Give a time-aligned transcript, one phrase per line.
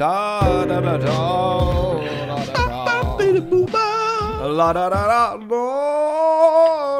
[0.00, 2.54] da da da da da da
[3.66, 4.46] da.
[4.46, 5.50] La da da da da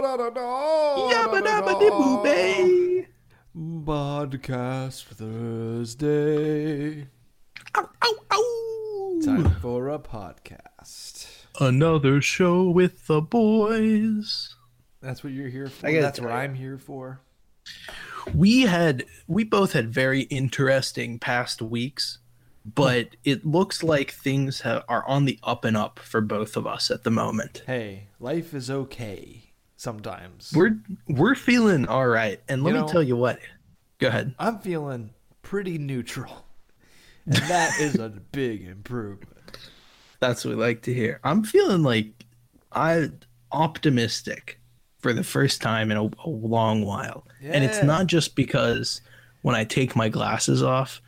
[0.02, 0.50] da da da.
[3.86, 7.06] Podcast Thursday.
[9.24, 11.26] Time for a podcast.
[11.58, 14.56] Another show with the boys.
[15.00, 15.86] That's what you're here for.
[15.86, 16.32] I gotta That's what.
[16.32, 17.22] I'm here for.
[18.34, 22.18] We had we both had very interesting past weeks,
[22.64, 26.90] but it looks like things are on the up and up for both of us
[26.90, 27.62] at the moment.
[27.66, 30.52] Hey, life is okay sometimes.
[30.54, 30.78] We're
[31.08, 33.38] we're feeling all right, and let You me know- tell you what.
[33.98, 34.34] Go ahead.
[34.38, 35.10] I'm feeling
[35.42, 36.46] pretty neutral.
[37.26, 39.58] And that is a big improvement.
[40.20, 41.20] That's what we like to hear.
[41.24, 42.24] I'm feeling like
[42.72, 43.10] I
[43.52, 44.58] optimistic
[44.98, 47.26] for the first time in a, a long while.
[47.42, 49.00] And it's not just because
[49.42, 51.00] when I take my glasses off,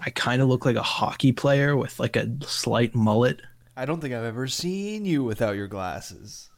[0.00, 3.40] I kind of look like a hockey player with like a slight mullet,
[3.76, 6.48] I don't think I've ever seen you without your glasses.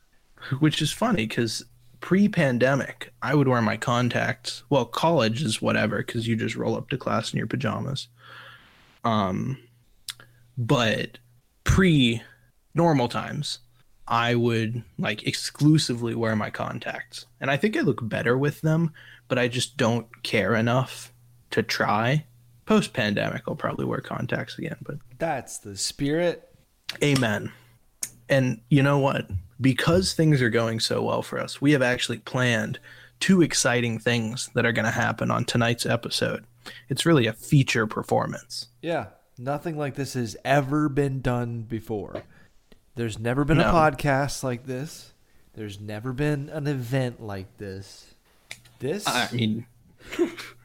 [0.60, 1.64] which is funny because
[2.00, 4.62] pre-pandemic, I would wear my contacts.
[4.70, 8.06] Well, college is whatever because you just roll up to class in your pajamas.
[9.02, 9.58] Um,
[10.56, 11.18] but
[11.64, 12.22] pre
[12.72, 13.58] normal times,
[14.06, 17.26] I would like exclusively wear my contacts.
[17.40, 18.92] And I think I look better with them,
[19.26, 21.12] but I just don't care enough
[21.50, 22.26] to try.
[22.68, 26.52] Post pandemic, I'll probably wear contacts again, but That's the spirit.
[27.02, 27.50] amen.
[28.28, 29.30] And you know what?
[29.58, 32.78] Because things are going so well for us, we have actually planned
[33.20, 36.44] two exciting things that are going to happen on tonight's episode.
[36.90, 38.66] It's really a feature performance.
[38.82, 39.06] Yeah,
[39.38, 42.22] nothing like this has ever been done before.
[42.96, 45.14] There's never been a podcast like this.
[45.54, 48.12] There's never been an event like this.
[48.78, 49.64] This I mean,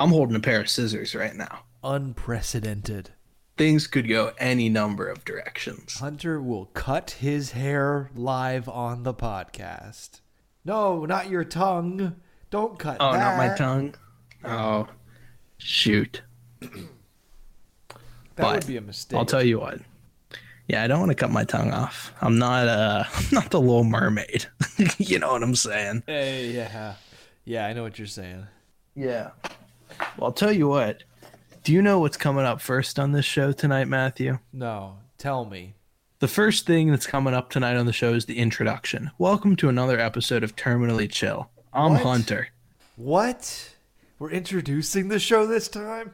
[0.00, 1.64] I'm holding a pair of scissors right now.
[1.84, 3.10] unprecedented.
[3.56, 5.98] Things could go any number of directions.
[5.98, 10.20] Hunter will cut his hair live on the podcast.
[10.64, 12.16] No, not your tongue.
[12.50, 13.18] Don't cut Oh, that.
[13.18, 13.94] not my tongue.
[14.44, 14.88] Oh,
[15.58, 16.22] shoot.
[16.60, 16.88] That
[18.36, 19.18] but would be a mistake.
[19.18, 19.80] I'll tell you what.
[20.68, 22.12] Yeah, I don't want to cut my tongue off.
[22.22, 24.46] I'm not uh I'm not the little mermaid.
[24.98, 26.04] you know what I'm saying?
[26.06, 26.94] Hey, yeah.
[27.44, 28.46] Yeah, I know what you're saying.
[28.94, 29.30] Yeah.
[30.16, 31.02] Well, I'll tell you what.
[31.64, 34.38] Do you know what's coming up first on this show tonight, Matthew?
[34.52, 35.74] No, tell me.
[36.20, 39.10] The first thing that's coming up tonight on the show is the introduction.
[39.18, 41.50] Welcome to another episode of Terminally Chill.
[41.72, 42.02] I'm What?
[42.02, 42.48] Hunter.
[42.96, 43.74] What?
[44.18, 46.12] We're introducing the show this time?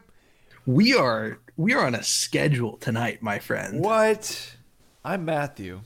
[0.65, 3.81] We are we are on a schedule tonight, my friend.
[3.81, 4.57] What?
[5.05, 5.81] I'm Matthew.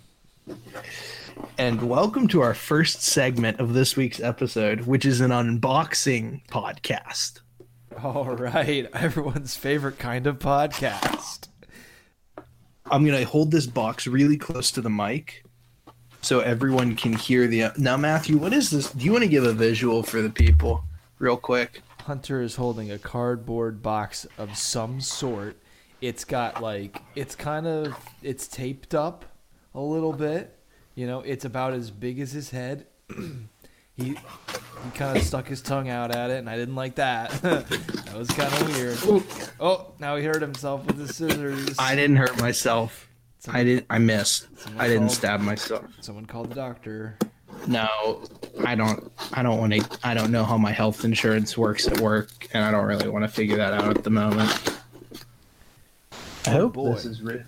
[1.59, 7.41] And welcome to our first segment of this week's episode, which is an unboxing podcast.
[8.03, 11.49] All right, everyone's favorite kind of podcast.
[12.91, 15.45] I'm gonna hold this box really close to the mic
[16.23, 17.73] so everyone can hear the.
[17.77, 18.91] Now, Matthew, what is this?
[18.91, 20.85] Do you want to give a visual for the people,
[21.19, 21.83] real quick?
[22.03, 25.57] Hunter is holding a cardboard box of some sort.
[26.01, 29.27] It's got like it's kind of it's taped up
[29.75, 30.59] a little bit.
[30.95, 32.87] You know, it's about as big as his head.
[34.03, 34.09] he
[34.85, 37.31] he kind of stuck his tongue out at it, and I didn't like that.
[37.43, 38.99] that was kind of weird.
[39.61, 41.77] Oh, now he hurt himself with the scissors.
[41.79, 43.09] I didn't hurt myself.
[43.49, 43.87] I didn't.
[43.91, 44.47] I missed.
[44.79, 45.85] I didn't called- stab myself.
[46.01, 47.17] Someone called the doctor.
[47.67, 48.23] No,
[48.65, 49.11] I don't.
[49.35, 49.99] I don't want to.
[50.03, 53.25] I don't know how my health insurance works at work, and I don't really want
[53.25, 54.79] to figure that out at the moment.
[56.47, 56.93] I hope boy.
[56.93, 57.43] this is re-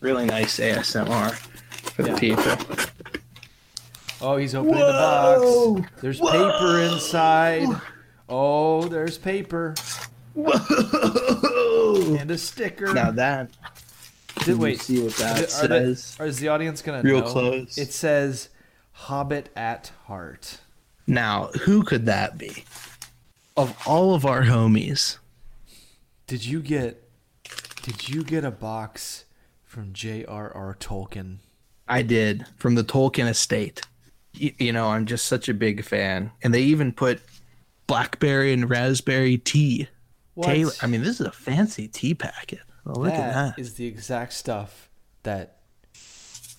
[0.00, 1.32] really nice ASMR
[1.94, 2.14] for Yeah.
[2.14, 2.56] the people.
[4.22, 5.74] Oh, he's opening Whoa!
[5.74, 6.00] the box.
[6.00, 7.68] There's paper inside.
[8.28, 9.74] Oh, there's paper
[10.34, 12.16] Whoa!
[12.18, 12.92] and a sticker.
[12.92, 13.50] Now that.
[14.38, 16.16] Did, you wait, see what that are the- says?
[16.18, 17.30] Are, is the audience gonna Real know?
[17.30, 17.78] close.
[17.78, 18.48] It says
[18.92, 20.58] "Hobbit at Heart."
[21.06, 22.64] Now, who could that be?
[23.56, 25.18] Of all of our homies,
[26.26, 27.02] Did you get?
[27.82, 29.24] Did you get a box
[29.64, 30.76] from J.R.R.
[30.78, 31.38] Tolkien?
[31.88, 33.82] I did from the Tolkien estate.
[34.40, 37.20] Y- you know, I'm just such a big fan, and they even put
[37.86, 39.88] blackberry and raspberry tea.
[40.34, 40.46] What?
[40.46, 42.60] Taylor, I mean, this is a fancy tea packet.
[42.86, 43.58] Oh, look at That that.
[43.60, 44.88] is the exact stuff
[45.24, 45.58] that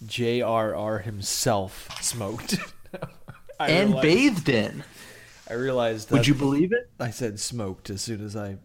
[0.06, 1.00] J.R.R.
[1.00, 2.58] himself smoked.
[3.60, 4.84] And realized- bathed in.
[5.50, 6.10] I realized.
[6.10, 6.90] That Would you believe it?
[7.00, 8.58] I said smoked as soon as I.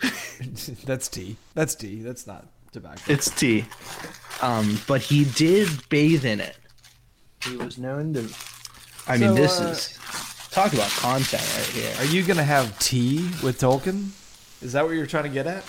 [0.84, 1.36] That's tea.
[1.54, 2.02] That's tea.
[2.02, 3.00] That's not tobacco.
[3.08, 3.64] It's tea.
[4.42, 6.56] Um, but he did bathe in it.
[7.42, 8.28] He was known to.
[9.06, 9.98] I mean, this uh, is
[10.50, 11.94] talk about content right here.
[11.98, 14.10] Are you gonna have tea with Tolkien?
[14.62, 15.64] Is that what you're trying to get at?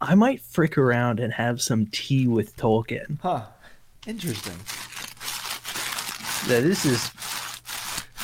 [0.00, 3.18] I might frick around and have some tea with Tolkien.
[3.20, 3.42] Huh.
[4.06, 4.56] Interesting.
[6.48, 7.10] That this is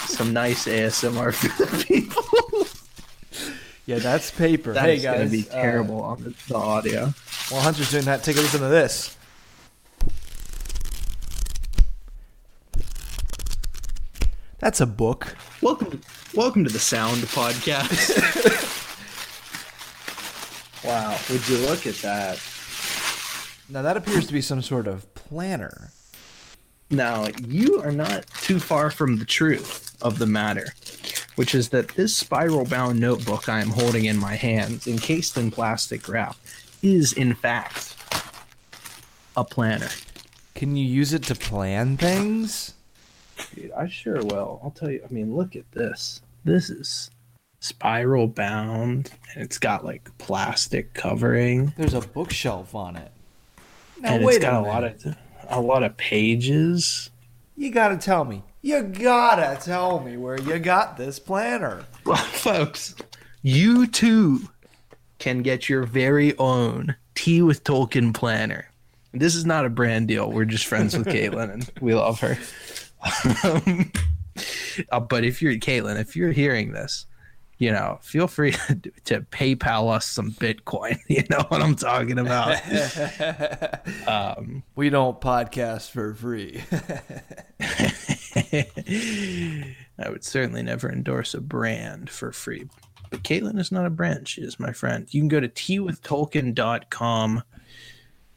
[0.08, 2.23] some nice ASMR for the people.
[3.87, 4.73] Yeah, that's paper.
[4.73, 7.12] That's hey guys, gonna be uh, terrible on the, the audio.
[7.50, 9.14] while Hunter's doing that, take a listen to this.
[14.64, 15.37] That's a book.
[15.61, 15.99] Welcome, to,
[16.34, 17.93] welcome to the Sound Podcast.
[20.87, 22.40] wow, would you look at that?
[23.69, 25.90] Now that appears to be some sort of planner.
[26.88, 30.72] Now, you are not too far from the truth of the matter,
[31.34, 35.50] which is that this spiral bound notebook I am holding in my hands, encased in
[35.50, 36.37] plastic wrap,
[36.82, 37.96] is in fact
[39.37, 39.90] a planner.
[40.55, 42.72] Can you use it to plan things?
[43.55, 44.61] Dude, I sure will.
[44.63, 45.03] I'll tell you.
[45.09, 46.23] I mean, look at this.
[46.45, 47.11] This is
[47.65, 53.11] spiral bound, and it's got like plastic covering, There's a bookshelf on it.
[54.01, 54.73] Now and wait it's got a, a, minute.
[54.73, 55.17] lot of
[55.49, 57.11] a lot of pages.
[57.57, 58.43] You gotta tell me.
[58.61, 61.85] You gotta tell me where you got this planner.
[62.05, 62.95] Well, folks,
[63.41, 64.51] you too
[65.19, 68.71] can get your very own Tea with Tolkien planner.
[69.15, 70.31] This is not a brand deal.
[70.31, 72.37] We're just friends with Caitlin, and we love her.
[73.45, 73.93] Um,
[74.93, 77.06] uh, but if you're Caitlin, if you're hearing this,
[77.59, 80.99] you know, feel free to, to PayPal us some Bitcoin.
[81.09, 82.59] You know what I'm talking about.
[84.09, 86.62] um, We don't podcast for free.
[89.99, 92.69] I would certainly never endorse a brand for free.
[93.11, 94.27] But Caitlin is not a brand.
[94.29, 95.07] She is my friend.
[95.11, 97.43] You can go to teawithtolkien.com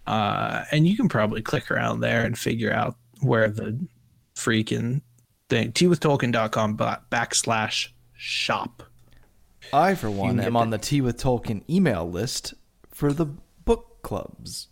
[0.06, 3.78] uh, and you can probably click around there and figure out where the
[4.38, 5.02] freaking
[5.50, 8.84] thing, teawithtolkien.com back- backslash shop.
[9.74, 12.54] I, for one, am on the Tea with Tolkien email list
[12.92, 14.68] for the book clubs.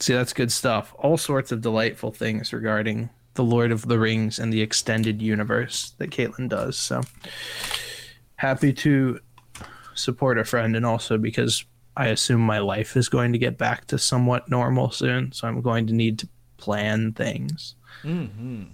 [0.00, 0.94] See, that's good stuff.
[0.98, 5.94] All sorts of delightful things regarding the Lord of the Rings and the extended universe
[5.98, 6.76] that Caitlin does.
[6.76, 7.02] So
[8.36, 9.20] happy to
[9.94, 11.64] support a friend, and also because
[11.96, 15.32] I assume my life is going to get back to somewhat normal soon.
[15.32, 17.74] So I'm going to need to plan things.
[18.02, 18.64] Mm-hmm.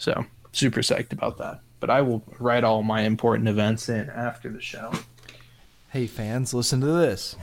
[0.00, 1.60] So super psyched about that.
[1.78, 4.92] But I will write all my important events in after the show.
[5.90, 7.36] Hey, fans, listen to this.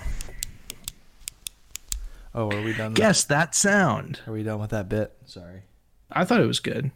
[2.33, 2.89] Oh, are we done?
[2.92, 4.21] with- Guess that sound.
[4.25, 5.15] Are we done with that bit?
[5.27, 5.62] Sorry.
[6.12, 6.89] I thought it was good.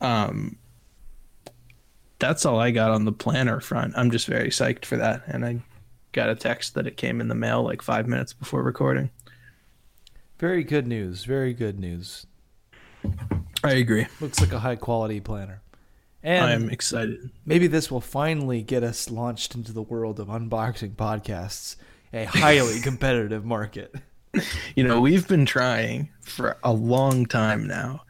[0.00, 0.56] Um,
[2.18, 3.94] that's all I got on the planner front.
[3.96, 5.60] I'm just very psyched for that, and I
[6.10, 9.10] got a text that it came in the mail like five minutes before recording.
[10.40, 11.24] Very good news.
[11.24, 12.26] Very good news.
[13.64, 14.06] I agree.
[14.20, 15.62] Looks like a high quality planner.
[16.22, 17.30] And I'm excited.
[17.44, 21.76] maybe this will finally get us launched into the world of unboxing podcasts,
[22.12, 23.94] a highly competitive market.
[24.76, 28.04] You know, we've been trying for a long time now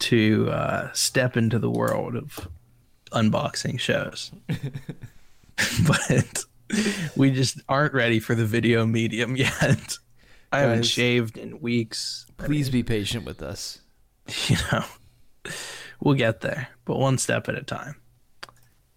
[0.00, 2.46] to uh, step into the world of
[3.12, 4.30] unboxing shows,
[5.86, 6.44] but
[7.16, 9.98] we just aren't ready for the video medium yet.
[10.52, 12.26] I haven't shaved in weeks.
[12.38, 13.80] I Please be patient with us.
[14.48, 14.84] you know,
[16.00, 17.96] we'll get there, but one step at a time.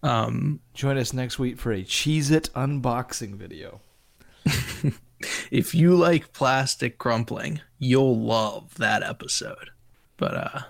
[0.02, 3.80] Um, Join us next week for a Cheez It unboxing video.
[5.50, 9.70] if you like plastic crumpling, you'll love that episode.
[10.16, 10.60] But uh,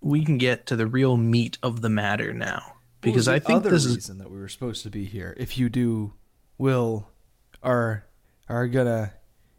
[0.00, 3.56] we can get to the real meat of the matter now because What I think
[3.58, 5.34] other this is reason that we were supposed to be here.
[5.38, 6.14] If you do,
[6.58, 7.08] will,
[7.62, 8.06] are,
[8.48, 9.12] are gonna,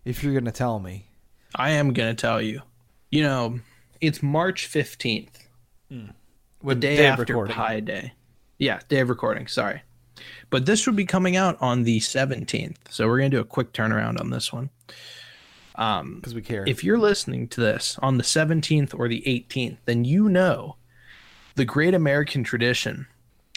[0.06, 1.08] if you're gonna tell me,
[1.56, 2.62] I am gonna tell you.
[3.10, 3.60] You know,
[4.02, 5.48] it's March fifteenth,
[5.90, 7.56] the day, of after recording.
[7.56, 8.14] Pi Day.
[8.58, 9.48] Yeah, day of recording.
[9.48, 9.82] Sorry,
[10.50, 13.74] but this will be coming out on the seventeenth, so we're gonna do a quick
[13.74, 14.70] turnaround on this one.
[15.76, 16.66] Um, because we care.
[16.68, 20.76] if you're listening to this on the 17th or the 18th, then you know
[21.56, 23.08] the great American tradition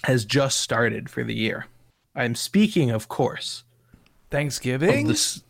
[0.05, 1.67] has just started for the year.
[2.15, 5.43] I'm speaking, of course, of Thanksgiving, this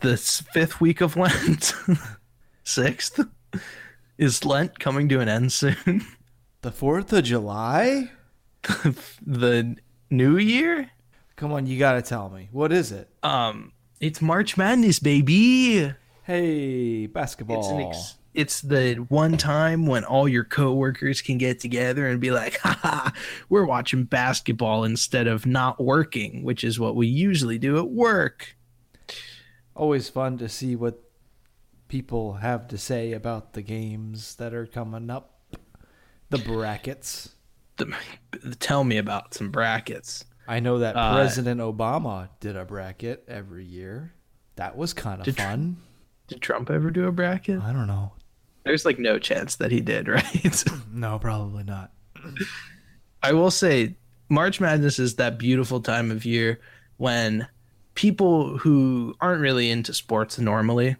[0.00, 1.72] this fifth week of Lent,
[2.64, 3.20] sixth.
[4.18, 6.04] Is Lent coming to an end soon?
[6.62, 8.10] the Fourth of July.
[9.24, 9.76] the
[10.10, 10.90] New Year?
[11.36, 13.08] Come on, you gotta tell me what is it?
[13.22, 13.70] Um,
[14.00, 15.94] it's March Madness, baby.
[16.24, 17.80] Hey, basketball.
[17.80, 22.32] It's ex- it's the one time when all your coworkers can get together and be
[22.32, 23.12] like, "Ha
[23.48, 28.56] we're watching basketball instead of not working," which is what we usually do at work.
[29.76, 31.07] Always fun to see what
[31.88, 35.34] people have to say about the games that are coming up.
[36.30, 37.34] The brackets.
[37.78, 37.94] The,
[38.60, 40.24] tell me about some brackets.
[40.46, 44.12] I know that Uh, President Obama did a bracket every year.
[44.56, 45.76] That was kind of Did Tr- fun.
[46.26, 47.60] Did Trump ever do a bracket?
[47.62, 48.12] I don't know.
[48.64, 50.64] There's like no chance that he did, right?
[50.92, 51.92] No, probably not.
[53.22, 53.96] I will say
[54.28, 56.60] March Madness is that beautiful time of year
[56.96, 57.46] when
[57.94, 60.96] people who aren't really into sports normally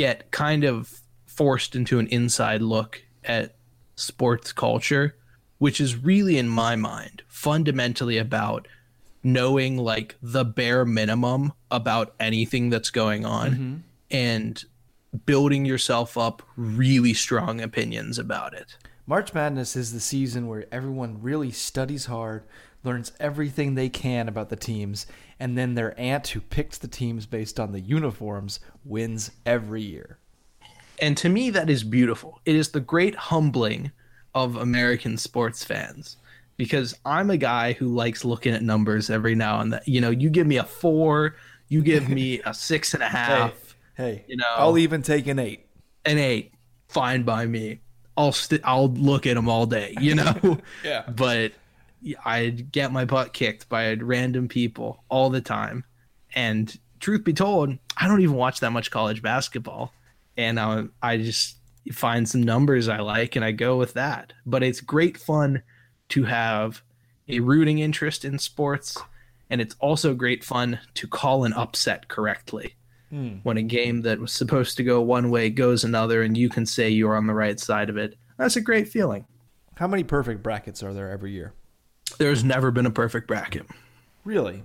[0.00, 3.54] get kind of forced into an inside look at
[3.96, 5.14] sports culture,
[5.58, 8.66] which is really, in my mind, fundamentally about
[9.22, 13.76] knowing like the bare minimum about anything that's going on mm-hmm.
[14.10, 14.64] and
[15.26, 18.78] building yourself up really strong opinions about it.
[19.06, 22.42] March Madness is the season where everyone really studies hard,
[22.82, 25.06] learns everything they can about the teams,
[25.38, 30.18] and then their aunt who picks the teams based on the uniforms wins every year.
[31.00, 32.40] And to me, that is beautiful.
[32.44, 33.90] It is the great humbling
[34.34, 36.16] of American sports fans
[36.56, 39.80] because I'm a guy who likes looking at numbers every now and then.
[39.86, 41.36] You know, you give me a four,
[41.68, 45.38] you give me a six and a half, Hey, You know- I'll even take an
[45.38, 45.66] eight.
[46.04, 46.52] an eight,
[46.88, 47.80] fine by me.
[48.16, 50.58] I'll st- I'll look at them all day, you know.
[50.84, 51.04] Yeah.
[51.08, 51.52] but
[52.24, 55.84] I'd get my butt kicked by random people all the time.
[56.34, 59.92] And truth be told, I don't even watch that much college basketball.
[60.36, 61.56] And I, I just
[61.92, 64.32] find some numbers I like and I go with that.
[64.46, 65.62] But it's great fun
[66.10, 66.82] to have
[67.28, 68.96] a rooting interest in sports.
[69.50, 72.76] And it's also great fun to call an upset correctly.
[73.10, 73.38] Hmm.
[73.42, 76.64] When a game that was supposed to go one way goes another, and you can
[76.64, 79.26] say you're on the right side of it, that's a great feeling.
[79.74, 81.54] How many perfect brackets are there every year?
[82.18, 83.66] There's never been a perfect bracket.
[84.24, 84.62] Really?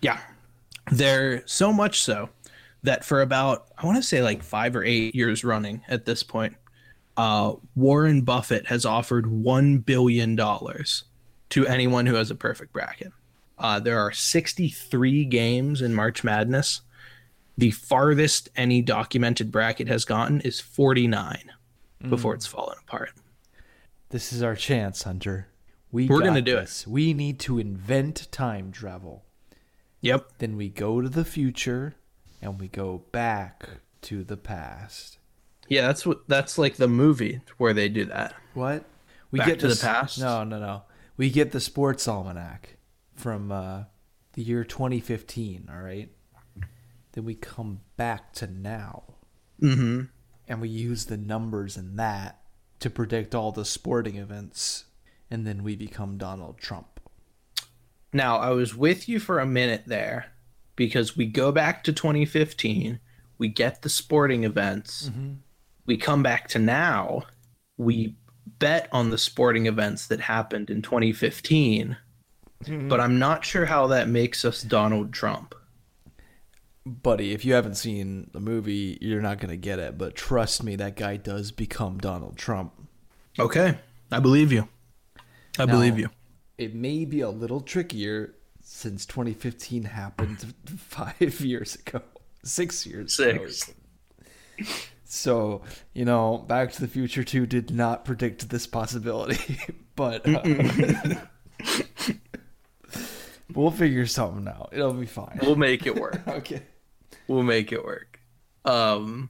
[0.00, 0.18] Yeah.
[0.90, 2.28] They're so much so
[2.82, 6.22] that for about, I want to say like five or eight years running at this
[6.22, 6.56] point,
[7.16, 13.12] uh, Warren Buffett has offered $1 billion to anyone who has a perfect bracket.
[13.58, 16.80] Uh, there are 63 games in March Madness.
[17.58, 21.52] The farthest any documented bracket has gotten is 49
[22.08, 23.12] before it's fallen apart.
[24.08, 25.46] This is our chance, Hunter.
[25.92, 26.62] We We're gonna do it.
[26.62, 26.86] this.
[26.86, 29.24] We need to invent time travel.
[30.00, 30.38] Yep.
[30.38, 31.94] Then we go to the future
[32.40, 33.68] and we go back
[34.02, 35.18] to the past.
[35.68, 38.34] Yeah, that's what that's like the movie where they do that.
[38.54, 38.84] What?
[39.30, 40.18] We Back to the s- past?
[40.18, 40.82] No, no, no.
[41.16, 42.76] We get the sports almanac
[43.14, 43.84] from uh,
[44.32, 45.68] the year 2015.
[45.72, 46.10] All right.
[47.12, 49.04] Then we come back to now,
[49.62, 50.04] Mm-hmm.
[50.48, 52.40] and we use the numbers in that
[52.80, 54.86] to predict all the sporting events,
[55.32, 57.00] and then we become Donald Trump.
[58.12, 60.26] Now, I was with you for a minute there
[60.76, 63.00] because we go back to 2015,
[63.38, 65.32] we get the sporting events, mm-hmm.
[65.86, 67.22] we come back to now,
[67.78, 68.14] we
[68.58, 71.96] bet on the sporting events that happened in 2015,
[72.64, 72.88] mm-hmm.
[72.88, 75.54] but I'm not sure how that makes us Donald Trump.
[76.84, 79.96] Buddy, if you haven't seen the movie, you're not gonna get it.
[79.96, 82.72] But trust me, that guy does become Donald Trump.
[83.38, 83.78] Okay,
[84.10, 84.68] I believe you.
[85.58, 86.08] I believe you.
[86.58, 92.02] It may be a little trickier since 2015 happened five years ago,
[92.44, 93.68] six years Six.
[93.68, 94.68] ago.
[95.04, 99.58] So, you know, Back to the Future 2 did not predict this possibility,
[99.96, 100.42] but uh,
[103.54, 104.70] we'll figure something out.
[104.72, 105.38] It'll be fine.
[105.42, 106.20] We'll make it work.
[106.26, 106.62] Okay.
[107.28, 108.20] we'll make it work.
[108.64, 109.28] Um,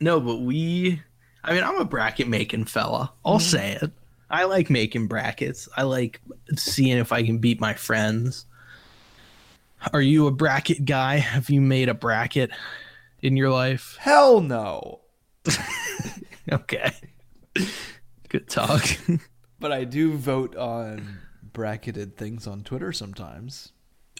[0.00, 1.00] no, but we.
[1.42, 3.12] I mean, I'm a bracket making fella.
[3.24, 3.92] I'll say it.
[4.30, 5.68] I like making brackets.
[5.76, 6.20] I like
[6.56, 8.46] seeing if I can beat my friends.
[9.92, 11.16] Are you a bracket guy?
[11.18, 12.50] Have you made a bracket
[13.22, 13.96] in your life?
[14.00, 15.00] Hell no.
[16.52, 16.92] Okay.
[18.28, 18.82] Good talk.
[19.58, 21.18] But I do vote on
[21.54, 23.72] bracketed things on Twitter sometimes.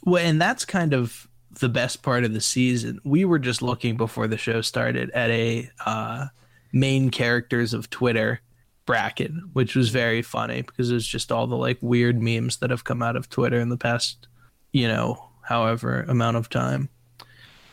[0.03, 1.29] well, and that's kind of
[1.61, 3.01] the best part of the season.
[3.05, 6.29] We were just looking before the show started at a uh,
[6.73, 8.41] main characters of Twitter
[8.87, 12.71] bracket, which was very funny because it was just all the like weird memes that
[12.71, 14.29] have come out of Twitter in the past,
[14.73, 16.89] you know, however amount of time.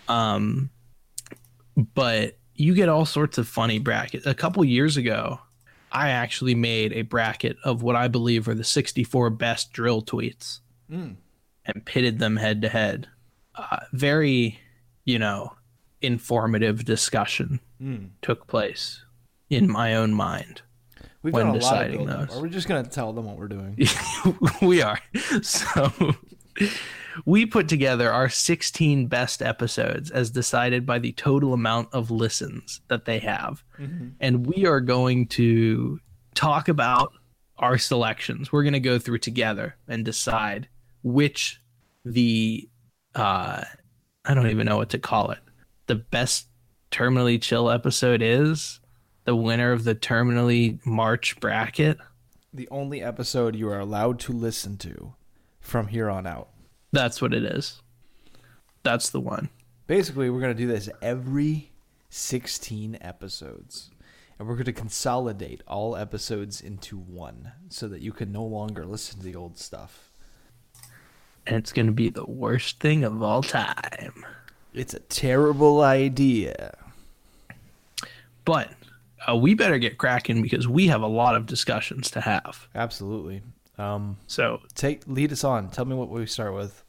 [0.08, 0.70] Um,
[1.96, 4.26] but you get all sorts of funny brackets.
[4.26, 5.40] A couple years ago,
[5.92, 10.60] I actually made a bracket of what I believe are the 64 best dril tweets
[11.66, 13.08] and pitted them head to head.
[13.56, 14.60] Uh, Very,
[15.06, 15.54] you know,
[16.02, 17.60] informative discussion
[18.22, 19.04] took place
[19.50, 20.62] in my own mind.
[21.24, 22.36] We've When done a lot deciding those.
[22.36, 23.78] Are we just gonna tell them what we're doing?
[24.62, 25.00] we are.
[25.42, 25.92] So
[27.26, 32.82] we put together our 16 best episodes as decided by the total amount of listens
[32.90, 33.64] that they have.
[34.20, 36.00] And we are going to
[36.36, 37.14] talk about
[37.58, 38.52] our selections.
[38.52, 40.68] We're going to go through together and decide
[41.04, 41.60] which
[42.06, 42.70] the
[43.16, 43.64] uh
[44.26, 45.40] I don't even know what to call it.
[45.88, 46.48] the best
[46.92, 48.80] terminally chill episode is?
[49.26, 51.98] The winner of the terminally March bracket?
[52.54, 55.14] The only episode you are allowed to listen to
[55.60, 56.50] from here on out.
[56.92, 57.82] That's what it is.
[58.84, 59.50] That's the one.
[59.88, 61.72] Basically, we're going to do this every
[62.10, 63.90] 16 episodes.
[64.38, 68.86] And we're going to consolidate all episodes into one so that you can no longer
[68.86, 70.12] listen to the old stuff.
[71.48, 74.26] And it's going to be the worst thing of all time.
[74.74, 76.76] It's a terrible idea.
[78.46, 78.72] But
[79.30, 82.68] uh, we better get cracking because we have a lot of discussions to have.
[82.76, 83.42] Absolutely.
[83.78, 85.70] Um, So, take lead us on.
[85.70, 86.84] Tell me what we start with.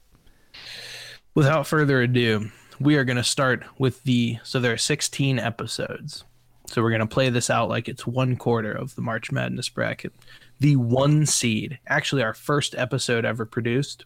[1.35, 2.51] without further ado,
[2.81, 4.39] we are going to start with the.
[4.43, 6.25] So, there are 16 episodes.
[6.67, 9.69] So, we're going to play this out like it's one quarter of the March Madness
[9.69, 10.13] bracket.
[10.61, 14.05] The one seed, actually, our first episode ever produced,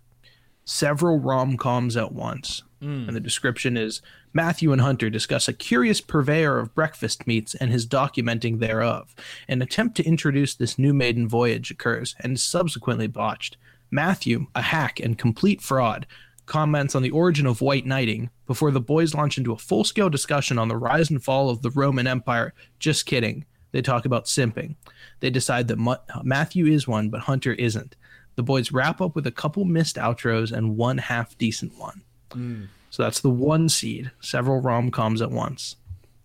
[0.69, 2.63] several rom coms at once.
[2.81, 3.07] Hmm.
[3.09, 7.73] And the description is Matthew and Hunter discuss a curious purveyor of breakfast meats and
[7.73, 9.15] his documenting thereof.
[9.49, 13.57] An attempt to introduce this new maiden voyage occurs and is subsequently botched.
[13.91, 16.07] Matthew, a hack and complete fraud,
[16.45, 20.11] comments on the origin of white knighting before the boys launch into a full scale
[20.11, 22.53] discussion on the rise and fall of the Roman Empire.
[22.79, 23.47] Just kidding.
[23.73, 24.77] They talk about simping.
[25.21, 27.97] They decide that Matthew is one, but Hunter isn't.
[28.39, 32.03] The boys wrap up with a couple missed outros and one half decent one.
[32.33, 32.65] Hmm.
[32.89, 35.75] So that's the one seed, several rom coms at once.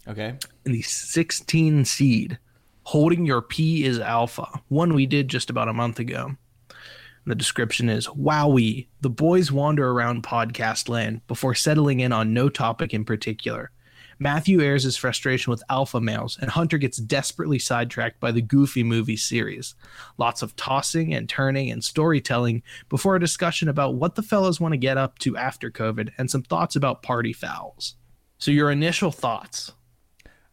[0.07, 0.35] Okay.
[0.63, 2.37] And the 16 seed,
[2.83, 6.25] Holding Your P is Alpha, one we did just about a month ago.
[6.69, 6.77] And
[7.25, 12.47] the description is Wowie, the boys wander around podcast land before settling in on no
[12.47, 13.71] topic in particular.
[14.19, 18.83] Matthew airs his frustration with alpha males, and Hunter gets desperately sidetracked by the Goofy
[18.83, 19.75] movie series.
[20.17, 24.73] Lots of tossing and turning and storytelling before a discussion about what the fellows want
[24.73, 27.95] to get up to after COVID and some thoughts about party fouls.
[28.37, 29.71] So, your initial thoughts?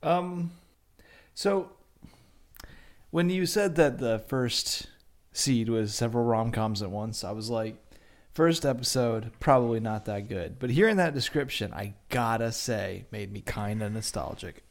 [0.02, 0.52] Um,
[1.34, 1.70] so
[3.10, 4.86] when you said that the first
[5.32, 7.76] seed was several rom coms at once, I was like,
[8.34, 10.58] first episode probably not that good.
[10.58, 14.64] But hearing that description, I gotta say, made me kind of nostalgic.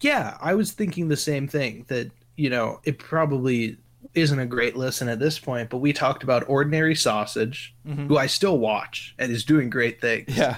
[0.00, 3.76] Yeah, I was thinking the same thing that, you know, it probably
[4.14, 8.26] isn't a great listen at this point, but we talked about Ordinary Sausage, who I
[8.26, 10.36] still watch and is doing great things.
[10.36, 10.56] Yeah.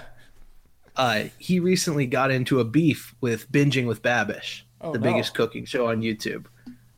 [0.96, 5.10] Uh, he recently got into a beef with Binging with Babish, Oh, the no.
[5.10, 6.46] biggest cooking show on YouTube.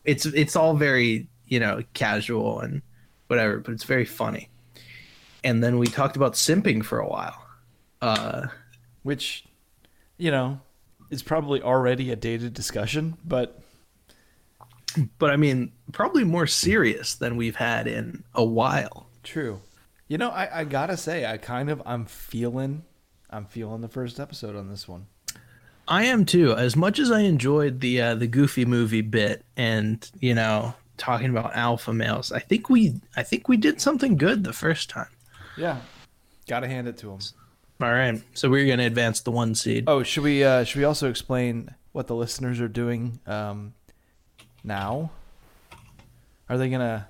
[0.05, 2.83] It's it's all very, you know, casual and
[3.29, 4.49] whatever, but it's very funny.
[5.45, 7.45] And then we talked about simping for a while.
[8.01, 8.47] Uh,
[9.03, 9.45] Which,
[10.19, 10.61] you know,
[11.11, 13.61] is probably already a dated discussion, but
[15.19, 19.07] but I mean, probably more serious than we've had in a while.
[19.23, 19.61] true.
[20.09, 22.85] You know, I, I gotta say, I kind of I'm feeling
[23.31, 25.07] I'm feeling the first episode on this one.
[25.89, 26.53] I am too.
[26.55, 31.31] As much as I enjoyed the uh, the Goofy movie bit, and you know, talking
[31.31, 35.09] about alpha males, I think we I think we did something good the first time.
[35.57, 35.79] Yeah.
[36.47, 37.19] Gotta hand it to him.
[37.81, 39.85] All right, so we're gonna advance the one seed.
[39.89, 43.75] Oh, should we uh, should we also explain what the listeners are doing um,
[44.63, 45.11] now?
[46.49, 47.09] Are they gonna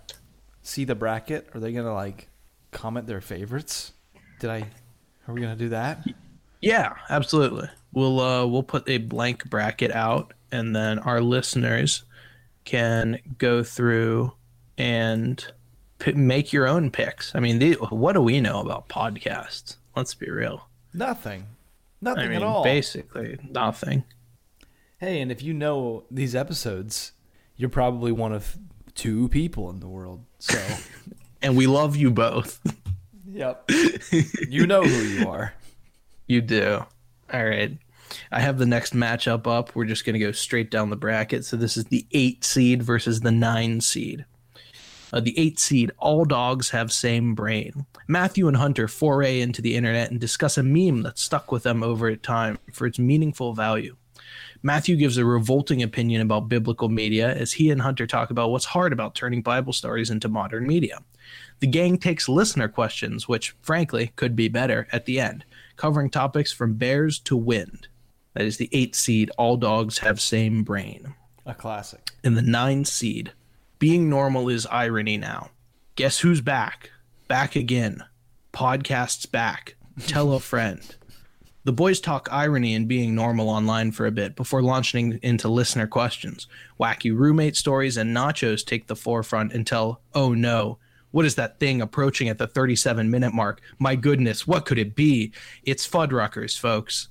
[0.62, 1.48] see the bracket?
[1.54, 2.28] Are they gonna like
[2.70, 3.92] comment their favorites?
[4.40, 4.70] Did I?
[5.28, 6.06] Are we gonna do that?
[6.62, 7.68] Yeah, absolutely.
[7.92, 12.04] We'll uh, we'll put a blank bracket out, and then our listeners
[12.64, 14.32] can go through
[14.78, 15.44] and
[16.02, 17.34] p- make your own picks.
[17.34, 19.76] I mean, the, what do we know about podcasts?
[19.94, 20.68] Let's be real.
[20.92, 21.46] Nothing.
[22.00, 22.64] Nothing I mean, at all.
[22.64, 24.02] basically nothing.
[24.98, 27.12] Hey, and if you know these episodes,
[27.56, 28.56] you're probably one of
[28.94, 30.24] two people in the world.
[30.38, 30.58] So,
[31.42, 32.60] And we love you both.
[33.28, 33.68] yep,
[34.48, 35.54] you know who you are.
[36.26, 36.84] You do.
[37.32, 37.76] All right.
[38.30, 39.74] I have the next matchup up.
[39.74, 41.44] We're just going to go straight down the bracket.
[41.44, 44.24] So this is the eight seed versus the nine seed.
[45.12, 47.86] Uh, the eight seed, all dogs have same brain.
[48.08, 51.82] Matthew and Hunter foray into the internet and discuss a meme that stuck with them
[51.82, 53.96] over time for its meaningful value.
[54.62, 58.64] Matthew gives a revolting opinion about biblical media as he and Hunter talk about what's
[58.64, 61.00] hard about turning Bible stories into modern media.
[61.58, 65.44] The gang takes listener questions, which, frankly, could be better at the end,
[65.76, 67.88] covering topics from bears to wind.
[68.34, 71.14] That is the eight seed, all dogs have same brain.
[71.44, 72.10] A classic.
[72.22, 73.32] In the nine seed,
[73.82, 75.50] being normal is irony now.
[75.96, 76.92] Guess who's back?
[77.26, 78.04] Back again.
[78.52, 79.74] Podcast's back.
[80.06, 80.94] Tell a friend.
[81.64, 85.88] The boys talk irony and being normal online for a bit before launching into listener
[85.88, 86.46] questions.
[86.78, 90.78] Wacky roommate stories and nachos take the forefront until, oh no,
[91.10, 93.62] what is that thing approaching at the 37 minute mark?
[93.80, 95.32] My goodness, what could it be?
[95.64, 97.08] It's Fuddruckers, folks.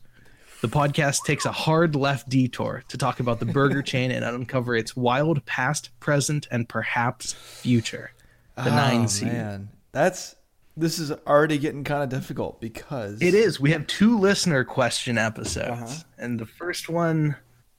[0.62, 4.76] The podcast takes a hard left detour to talk about the burger chain and uncover
[4.76, 8.12] its wild past, present, and perhaps future.
[8.56, 9.30] The oh, nine seed.
[9.30, 10.36] Oh, man, that's
[10.78, 13.60] this is already getting kind of difficult because It is.
[13.60, 15.82] We have two listener question episodes.
[15.82, 16.04] Uh-huh.
[16.20, 17.36] And the first one,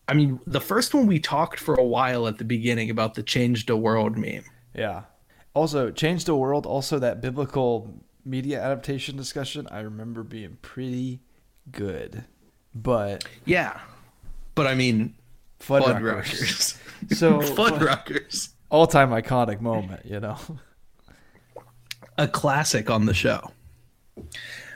[0.08, 3.22] I mean, the first one we talked for a while at the beginning about the
[3.22, 4.44] change the world meme.
[4.74, 5.02] Yeah.
[5.54, 6.66] Also, change the world.
[6.66, 9.68] Also, that biblical media adaptation discussion.
[9.70, 11.20] I remember being pretty
[11.70, 12.24] good,
[12.74, 13.78] but Yeah.
[14.54, 15.14] But I mean,
[15.60, 15.98] Fuddruckers.
[16.00, 16.78] Fuddruckers.
[17.16, 18.50] So Fuddruckers.
[18.70, 20.38] all time iconic moment, you know.
[22.16, 23.50] A classic on the show.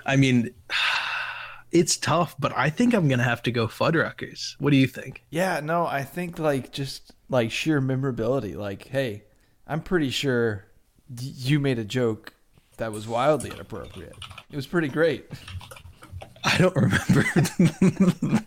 [0.05, 0.51] I mean,
[1.73, 4.57] it's tough, but I think I'm going to have to go Fuddruckers.
[4.59, 5.23] What do you think?
[5.31, 8.55] Yeah, no, I think like just like sheer memorability.
[8.55, 9.23] Like, hey,
[9.67, 10.65] I'm pretty sure
[11.09, 12.33] y- you made a joke
[12.79, 14.17] that was wildly inappropriate.
[14.51, 15.27] It was pretty great.
[16.47, 18.45] I don't remember.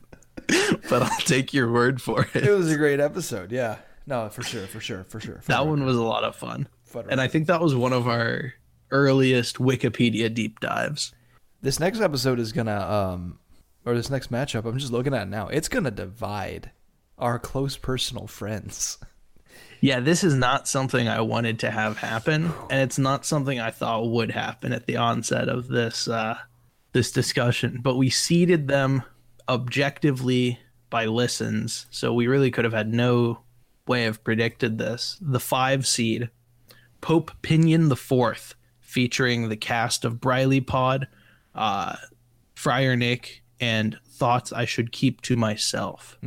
[0.89, 2.43] but I'll take your word for it.
[2.47, 3.51] It was a great episode.
[3.51, 3.77] Yeah.
[4.07, 5.41] No, for sure, for sure, for sure.
[5.47, 6.67] That one was a lot of fun.
[7.09, 8.53] And I think that was one of our
[8.89, 11.13] earliest Wikipedia deep dives.
[11.61, 13.39] This next episode is gonna um
[13.85, 15.47] or this next matchup, I'm just looking at it now.
[15.49, 16.71] It's gonna divide
[17.17, 18.97] our close personal friends.
[19.81, 23.71] Yeah, this is not something I wanted to have happen, and it's not something I
[23.71, 26.37] thought would happen at the onset of this uh,
[26.91, 27.79] this discussion.
[27.81, 29.03] But we seeded them
[29.47, 33.41] objectively by listens, so we really could have had no
[33.87, 35.17] way of predicted this.
[35.21, 36.29] The five seed,
[37.01, 41.07] Pope Pinion the Fourth, featuring the cast of Briley Pod,
[41.55, 41.95] uh,
[42.55, 46.17] Friar Nick, and Thoughts I Should Keep to Myself.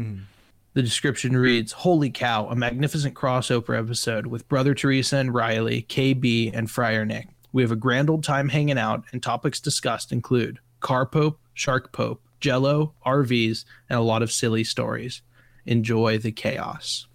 [0.74, 6.50] The description reads Holy cow, a magnificent crossover episode with Brother Teresa and Riley, KB,
[6.54, 7.28] and Friar Nick.
[7.52, 11.92] We have a grand old time hanging out, and topics discussed include Car Pope, Shark
[11.92, 15.22] Pope, Jello, RVs, and a lot of silly stories.
[15.66, 17.06] Enjoy the chaos.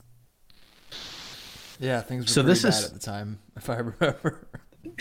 [1.81, 4.47] Yeah, things were So this bad is- at the time, if I remember.
[4.87, 4.93] I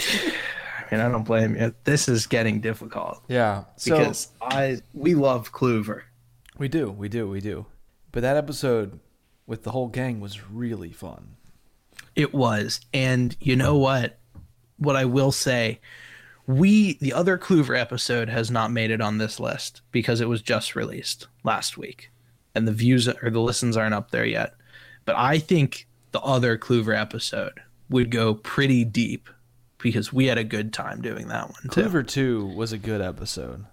[0.95, 1.75] mean, I don't blame you.
[1.83, 3.65] This is getting difficult Yeah.
[3.75, 6.03] So because I we love Kluver.
[6.57, 7.65] we do, we do, we do.
[8.13, 8.99] But that episode
[9.45, 11.35] with the whole gang was really fun.
[12.15, 12.79] It was.
[12.93, 14.19] And you know what?
[14.77, 15.79] What I will say,
[16.47, 20.41] we the other Kluver episode has not made it on this list because it was
[20.41, 22.11] just released last week.
[22.55, 24.53] And the views or the listens aren't up there yet.
[25.05, 29.27] But I think the other Kluver episode would go pretty deep
[29.79, 31.69] because we had a good time doing that one too.
[31.69, 33.65] Clover 2 was a good episode.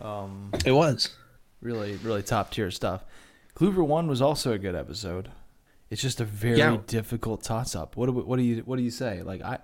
[0.00, 1.10] Um, It was.
[1.60, 3.02] really, really top tier stuff.
[3.54, 5.30] Clover 1 was also a good episode.
[5.90, 6.78] It's just a very Yeah.
[6.86, 7.96] difficult toss up.
[7.96, 9.22] What do, what do you what do you say?
[9.22, 9.58] Like I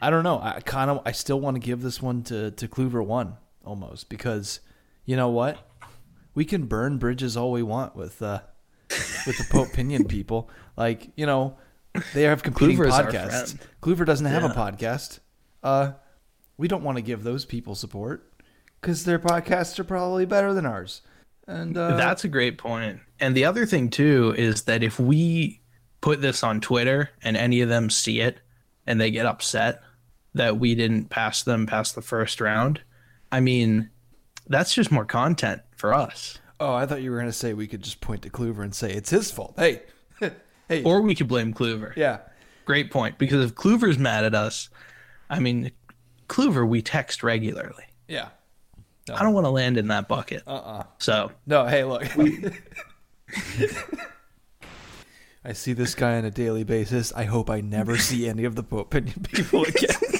[0.00, 0.38] I don't know.
[0.40, 4.08] I kind of I still want to give this one to to Clover 1 almost
[4.08, 4.60] because
[5.04, 5.58] you know what?
[6.34, 8.40] We can burn bridges all we want with uh
[9.26, 10.50] with the Pope Pinion people.
[10.76, 11.56] Like, you know,
[12.14, 13.58] they have competing Kluver podcasts.
[13.82, 15.20] Kluver doesn't have a podcast.
[15.62, 15.92] Uh
[16.58, 18.32] we don't want to give those people support
[18.82, 21.02] cuz their podcasts are probably better than ours.
[21.46, 23.00] And uh That's a great point.
[23.18, 25.62] And the other thing too is that if we
[26.02, 28.40] put this on Twitter and any of them see it
[28.86, 29.80] and they get upset
[30.36, 32.80] that we didn't pass them past the first round,
[33.32, 33.90] I mean,
[34.46, 36.38] that's just more content for us.
[36.60, 38.74] Oh, I thought you were going to say we could just point to Kluver and
[38.74, 39.54] say it's his fault.
[39.58, 39.82] Hey.
[40.68, 40.82] hey.
[40.84, 41.94] Or we could blame Kluver.
[41.96, 42.18] yeah.
[42.64, 43.18] Great point.
[43.18, 44.68] Because if Kluver's mad at us,
[45.30, 45.70] I mean,
[46.28, 47.84] Kluver, we text regularly.
[48.08, 48.28] Yeah.
[49.14, 50.42] I don't want to land in that bucket.
[50.46, 50.82] Uh-uh.
[50.98, 52.02] So No, hey, look.
[55.44, 57.12] I see this guy on a daily basis.
[57.12, 60.15] I hope I never see any of the Pope Pinion people again.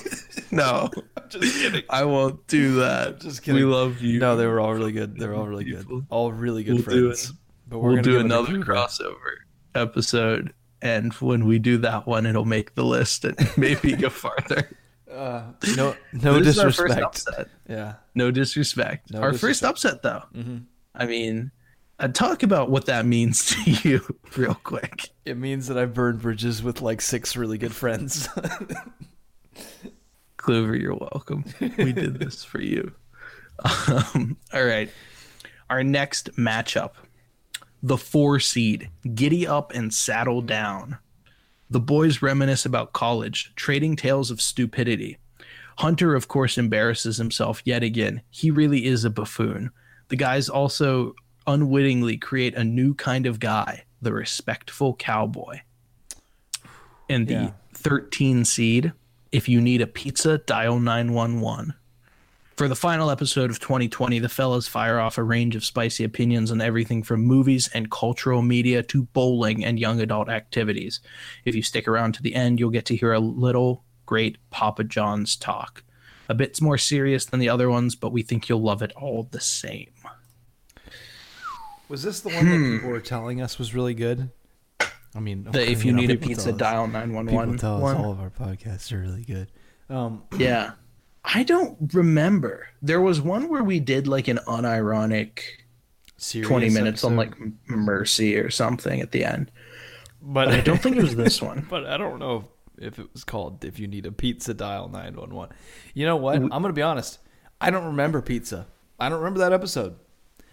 [0.57, 0.91] No,
[1.29, 1.83] just kidding.
[1.91, 3.21] I won't do that.
[3.21, 3.61] Just kidding.
[3.61, 4.19] We love you.
[4.19, 5.19] No, they were all really good.
[5.19, 5.87] They were all really good.
[6.11, 7.33] All really good We'll do friends.
[7.69, 9.35] But we'll gonna do give it to another crossover
[9.75, 14.71] episode and when we do that one it'll make the list and maybe go farther
[15.13, 15.43] Uh,
[15.77, 17.03] no, no This is our first disrespect.
[17.07, 17.49] upset.
[17.69, 17.95] Yeah.
[18.15, 20.65] no disrespect No our first upset though Mhm.
[20.95, 21.51] i mean
[21.99, 24.01] uh, talk about what that means to you
[24.37, 28.29] real quick It means that I've burned bridges with like six really good friends.
[30.47, 31.45] Clover you're welcome
[31.79, 32.93] we did this for you
[33.89, 34.91] um, all right
[35.71, 36.93] our next matchup
[37.83, 40.99] the four seed giddy up and saddle down
[41.69, 45.19] The boys reminisce about college, trading tales of stupidity.
[45.79, 48.23] Hunter, of course, embarrasses himself yet again.
[48.31, 49.73] He really is a buffoon.
[50.09, 55.59] The guys also unwittingly create a new kind of guy, the respectful cowboy.
[57.09, 57.51] And the Yeah.
[57.75, 58.93] 13 seed,
[59.33, 61.75] if you need a pizza, dial 911.
[62.57, 66.51] For the final episode of 2020, the fellas fire off a range of spicy opinions
[66.51, 71.01] on everything from movies and cultural media to bowling and young adult activities.
[71.45, 74.85] If you stick around to the end, you'll get to hear a little great Papa
[74.85, 75.83] John's talk.
[76.31, 79.29] A bit more serious than the other ones, but we think you'll love it all
[79.31, 79.91] the same.
[81.89, 82.77] Was this the one that hmm.
[82.77, 84.31] people were telling us was really good?
[85.17, 87.59] I mean, The if you know, need a people pizza, tell us- dial People 911
[87.59, 87.97] tell us one.
[87.97, 89.51] all of our podcasts are really good.
[89.89, 90.73] Um, Yeah.
[91.25, 92.69] I don't remember.
[92.83, 95.41] There was one where we did like an unironic
[96.19, 97.35] serious 20 minutes on like
[97.67, 99.51] Mercy or something at the end.
[100.23, 101.67] but But I don't think it was this one.
[101.69, 102.45] But I don't know
[102.79, 105.57] if it was called "If You Need a Pizza, Dial 911."
[105.95, 106.37] You know what?
[106.37, 107.19] I'm gonna be honest.
[107.61, 108.67] I don't remember pizza.
[109.01, 109.97] I don't remember that episode.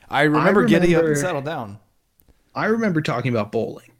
[0.10, 1.80] I remember, getting up and remember- settle down.
[2.56, 3.93] I remember talking about bowling, but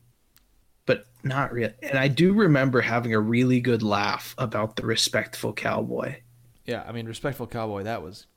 [1.24, 1.74] not really.
[1.82, 6.18] And I do remember having a really good laugh about the respectful cowboy.
[6.66, 7.84] Yeah, I mean, respectful cowboy.
[7.84, 8.28] That was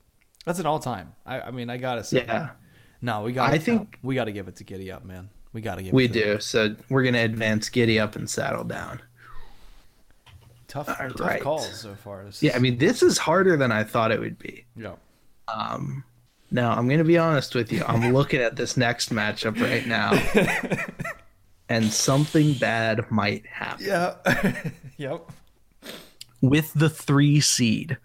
[0.45, 1.13] that's an all time.
[1.25, 2.23] I, I mean, I gotta say.
[2.25, 2.49] Yeah,
[3.01, 3.51] No, we got.
[3.53, 5.29] I think- we got to give it to Giddy Up, man.
[5.53, 5.93] We got to give.
[5.93, 6.39] we it to do.
[6.39, 9.01] So we're going to advance Giddy Up and Saddle Down.
[10.67, 11.41] Tough, All tough right.
[11.41, 12.25] calls so far.
[12.25, 14.65] This Yeah, is- I mean, this is harder than I thought it would be.
[14.75, 14.95] yeah.
[15.47, 16.03] Um,
[16.51, 17.83] now, I'm going to be honest with you.
[17.87, 20.11] I'm looking at this next matchup right now,
[21.69, 23.85] and something bad might happen.
[23.85, 24.15] Yeah.
[24.97, 25.29] yep.
[26.41, 27.97] with the three seed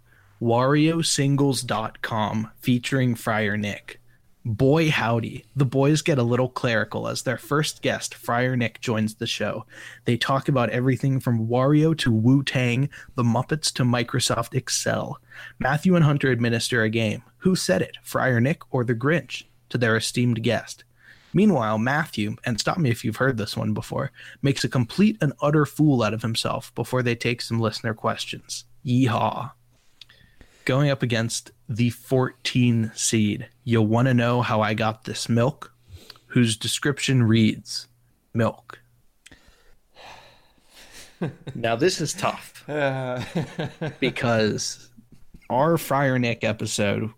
[0.43, 4.01] wariosingles.com featuring friar nick.
[4.45, 5.45] Boy howdy.
[5.55, 9.67] The boys get a little clerical as their first guest friar nick joins the show.
[10.05, 15.21] They talk about everything from wario to wu-tang the muppets to microsoft excel.
[15.61, 17.23] Matthew and hunter administer a game.
[17.39, 19.45] Who said it friar nick or the grinch?
[19.69, 20.83] To their esteemed guest
[21.35, 24.11] Meanwhile, Matthew, and stop me if you've heard this one before,
[24.43, 28.65] makes a complete and utter fool out of himself before they take some listener questions.
[28.85, 29.53] Yeehaw.
[30.65, 35.73] Going up against the 14 seed, You'll want to know how I got this milk?
[36.27, 37.87] Whose description reads
[38.35, 38.81] milk.
[41.55, 42.65] now, this is tough
[44.01, 44.91] because
[45.51, 47.11] our Friar Nick episode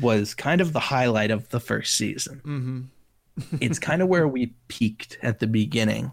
[0.00, 2.40] was kind of the highlight of the first season.
[2.44, 2.80] mm-hmm.
[3.60, 6.12] It's kind of where we peaked at the beginning.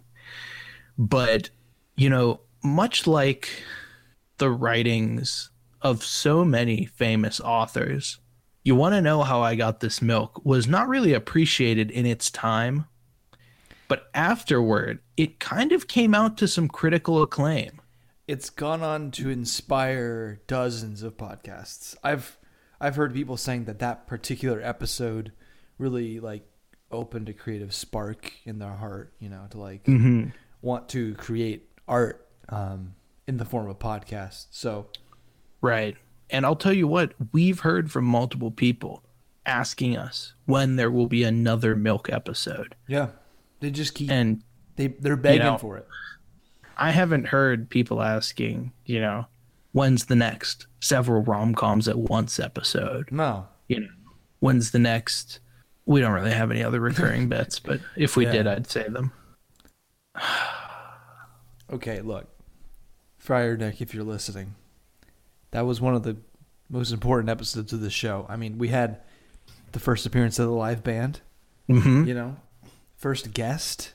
[0.97, 1.49] But,
[1.95, 3.49] you know, much like
[4.37, 5.49] the writings
[5.81, 8.17] of so many famous authors,
[8.63, 12.29] you want to know how I got this milk was not really appreciated in its
[12.31, 12.85] time.
[13.87, 17.79] But afterward, it kind of came out to some critical acclaim.
[18.27, 21.95] it's gone on to inspire dozens of podcasts.
[22.03, 22.37] I've
[22.79, 25.31] I've heard people saying that that particular episode
[25.79, 26.45] really like
[26.91, 30.29] opened a creative spark in their heart, you know, to like Mm-hmm.
[30.61, 32.93] want to create art um,
[33.27, 34.47] in the form of podcast.
[34.51, 34.87] So
[35.61, 35.95] Right.
[36.29, 39.03] And I'll tell you what, we've heard from multiple people
[39.45, 42.75] asking us when there will be another milk episode.
[42.87, 43.09] yeah,
[43.61, 44.43] they just keep And
[44.75, 45.87] they they're begging know, for it.
[46.77, 49.25] I haven't heard people asking, you know,
[49.71, 53.09] when's the next several rom coms at once episode?
[53.11, 53.87] No, You know,
[54.39, 55.39] when's the next?
[55.87, 58.31] We don't really have any other recurring bets, but if we Yeah.
[58.33, 59.11] did, I'd say them.
[61.73, 62.27] okay, look,
[63.17, 64.53] Friar Nick, if you're listening,
[65.51, 66.17] that was one of the
[66.69, 68.25] most important episodes of the show.
[68.29, 68.99] I mean, we had
[69.71, 71.21] the first appearance of the live band.
[71.69, 72.05] Mm-hmm.
[72.05, 72.37] you know
[72.95, 73.93] first guest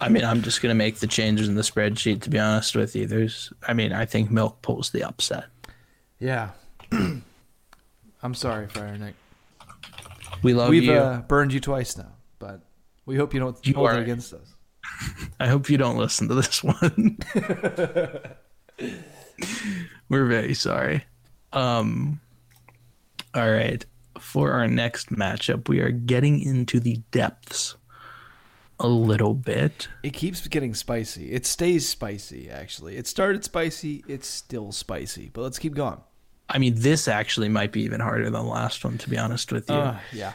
[0.00, 2.22] I mean, I'm just gonna make the changes in the spreadsheet.
[2.22, 5.44] To be honest with you, there's, I mean, I think milk pulls the upset.
[6.18, 6.50] yeah
[8.26, 9.14] i'm sorry friar nick
[10.42, 10.80] We love you.
[10.82, 12.60] we've uh, burned you twice now but
[13.06, 14.52] we hope you don't You hold it against us
[15.40, 17.18] I hope you don't listen to this one.
[20.08, 21.04] We're very sorry.
[21.52, 22.20] Um
[23.34, 23.84] all right.
[24.18, 27.76] For our next matchup, we are getting into the depths
[28.80, 29.88] a little bit.
[30.02, 35.40] it keeps getting spicy it stays spicy actually it started spicy it's still spicy but
[35.42, 35.98] let's keep going
[36.48, 39.52] I mean, this actually might be even harder than the last one, to be honest
[39.52, 39.76] with you.
[39.76, 40.32] uh, yeah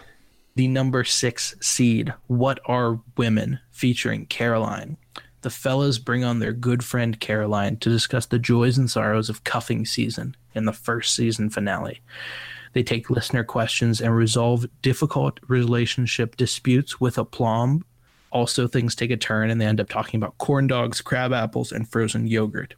[0.56, 4.98] the number six seed, What Are Women, featuring Caroline.
[5.42, 9.44] The fellas bring on their good friend Caroline to discuss the joys and sorrows of
[9.44, 12.02] cuffing season in the first season finale.
[12.74, 17.86] They take listener questions and resolve difficult relationship disputes with aplomb,
[18.32, 21.72] Also, things take a turn and they end up talking about corn dogs, crab apples,
[21.72, 22.76] and frozen yogurt.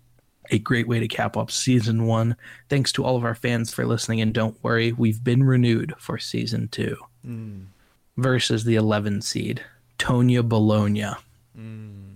[0.52, 2.36] A great way to cap off season one.
[2.70, 6.18] Thanks to all of our fans for listening, and don't worry, we've been renewed for
[6.18, 6.98] season two.
[7.26, 7.66] Mm.
[8.18, 9.64] Versus the 11 seed,
[9.98, 11.14] Tonya Bologna.
[11.58, 12.16] Mm.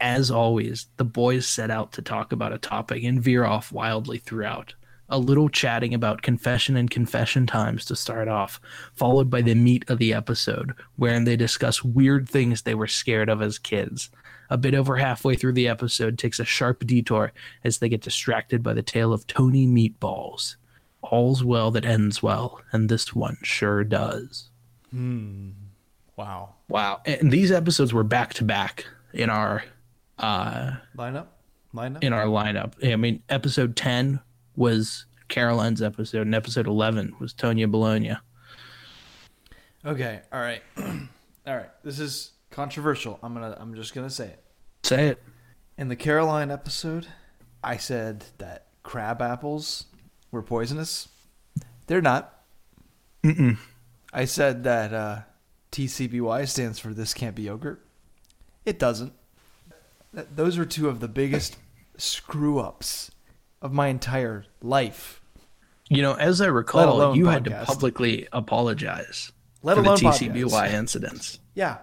[0.00, 4.18] As always, the boys set out to talk about a topic and veer off wildly
[4.18, 4.74] throughout.
[5.08, 8.60] A little chatting about confession and confession times to start off,
[8.94, 13.28] followed by the meat of the episode, wherein they discuss weird things they were scared
[13.28, 14.10] of as kids.
[14.50, 17.32] A bit over halfway through the episode takes a sharp detour
[17.64, 20.56] as they get distracted by the tale of Tony Meatballs.
[21.02, 24.50] All's well that ends well, and this one sure does.
[24.90, 25.50] Hmm.
[26.16, 26.54] Wow.
[26.68, 27.00] Wow.
[27.06, 29.64] And these episodes were back to back in our
[30.18, 31.26] uh Lineup?
[31.74, 32.02] Lineup?
[32.02, 32.72] in our lineup.
[32.84, 34.20] I mean, episode 10
[34.56, 38.16] was Caroline's episode, and episode 11 was Tonya Bologna.
[39.84, 40.20] Okay.
[40.32, 40.62] All right.
[40.76, 41.70] all right.
[41.84, 43.20] This is controversial.
[43.22, 43.56] I'm gonna.
[43.60, 44.42] I'm just gonna say it.
[44.82, 45.22] Say it.
[45.76, 47.06] In the Caroline episode,
[47.62, 49.86] I said that crab apples
[50.32, 51.06] were poisonous.
[51.86, 52.42] They're not.
[53.22, 53.58] Mm-mm.
[54.12, 55.20] I said that uh,
[55.70, 57.86] TCBY stands for this can't be yogurt.
[58.66, 59.12] It doesn't.
[60.12, 61.56] Those are two of the biggest
[61.96, 63.12] screw ups
[63.62, 65.20] of my entire life.
[65.88, 69.30] You know, as I recall, alone you had to publicly apologize
[69.62, 70.72] Let for the TCBY podcasts.
[70.72, 71.38] incidents.
[71.54, 71.78] Yeah.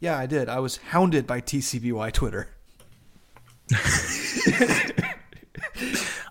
[0.00, 0.48] Yeah, I did.
[0.48, 2.48] I was hounded by TCBY Twitter.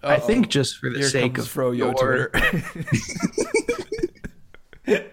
[0.03, 2.31] I think just for the Here sake of Froyo your- Twitter.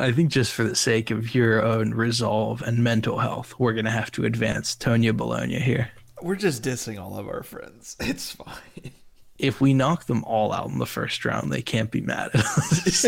[0.00, 3.90] I think just for the sake of your own resolve and mental health, we're gonna
[3.90, 5.90] have to advance Tonya Bologna here.
[6.22, 7.96] We're just dissing all of our friends.
[8.00, 8.92] It's fine.
[9.38, 12.44] If we knock them all out in the first round, they can't be mad at
[12.44, 13.06] us.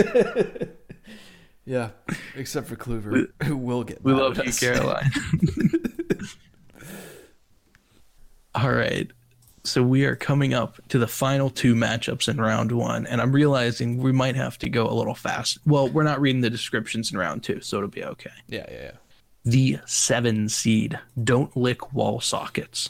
[1.65, 1.91] Yeah,
[2.35, 4.03] except for Kluver, who will get.
[4.03, 4.53] We love you.
[4.53, 5.11] Caroline.
[8.55, 9.09] All right.
[9.63, 13.31] So we are coming up to the final two matchups in round one, and I'm
[13.31, 15.59] realizing we might have to go a little fast.
[15.67, 18.31] Well, we're not reading the descriptions in round two, so it'll be okay.
[18.49, 18.91] Yeah, yeah, yeah.
[19.45, 22.89] The seven seed Don't Lick Wall Sockets.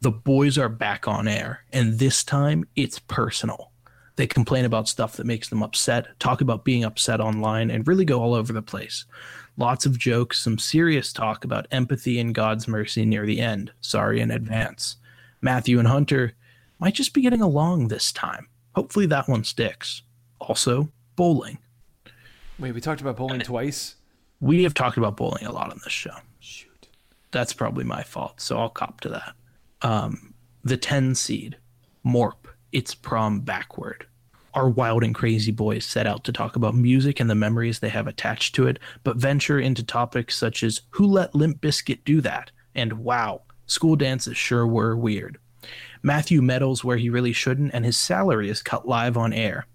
[0.00, 3.70] The boys are back on air, and this time it's personal.
[4.16, 8.04] They complain about stuff that makes them upset, talk about being upset online, and really
[8.04, 9.04] go all over the place.
[9.56, 13.72] Lots of jokes, some serious talk about empathy and God's mercy near the end.
[13.80, 14.96] Sorry in advance.
[15.40, 16.34] Matthew and Hunter
[16.78, 18.48] might just be getting along this time.
[18.74, 20.02] Hopefully that one sticks.
[20.40, 21.58] Also, bowling.
[22.58, 23.96] Wait, we talked about bowling twice.
[24.40, 26.14] We have talked about bowling a lot on this show.
[26.40, 26.88] Shoot.
[27.30, 29.34] That's probably my fault, so I'll cop to that.
[29.82, 31.56] Um, the 10 seed,
[32.04, 32.41] Morp,
[32.72, 34.06] it's prom backward.
[34.54, 37.88] Our wild and crazy boys set out to talk about music and the memories they
[37.88, 42.20] have attached to it, but venture into topics such as who let Limp Bizkit do
[42.20, 42.50] that?
[42.74, 45.38] And wow, school dances sure were weird.
[46.02, 49.66] Matthew meddles where he really shouldn't, and his salary is cut live on air.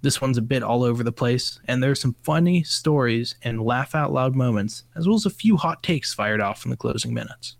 [0.00, 3.94] This one's a bit all over the place, and there's some funny stories and laugh
[3.94, 7.12] out loud moments, as well as a few hot takes fired off in the closing
[7.14, 7.56] minutes.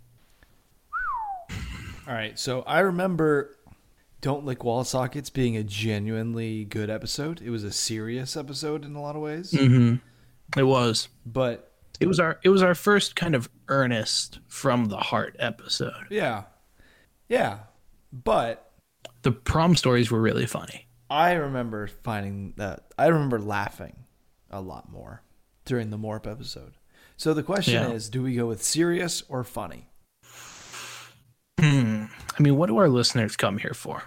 [1.50, 3.56] All right, so I remember
[4.22, 7.42] "Don't Lick Wall Sockets" being a genuinely good episode.
[7.42, 9.96] It was a serious episode in a lot of ways, Mm-hmm.
[10.58, 11.08] It was.
[11.26, 16.06] but It was our it was our first kind of earnest from the heart episode.
[16.10, 16.44] yeah,
[17.28, 17.58] yeah,
[18.12, 18.70] but
[19.22, 20.86] The prom stories were really funny.
[21.10, 24.04] I remember finding that I remember laughing
[24.50, 25.22] a lot more
[25.64, 26.72] during the Morp episode.
[27.16, 27.90] So the question Yeah.
[27.92, 29.88] is, do we go with serious or funny?
[31.60, 32.04] Hmm.
[32.38, 34.02] I mean, what do our listeners come here for?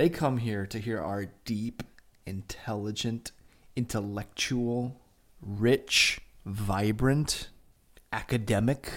[0.00, 1.82] They come here to hear our deep,
[2.24, 3.32] intelligent,
[3.76, 4.98] intellectual,
[5.42, 7.50] rich, vibrant,
[8.10, 8.90] academic,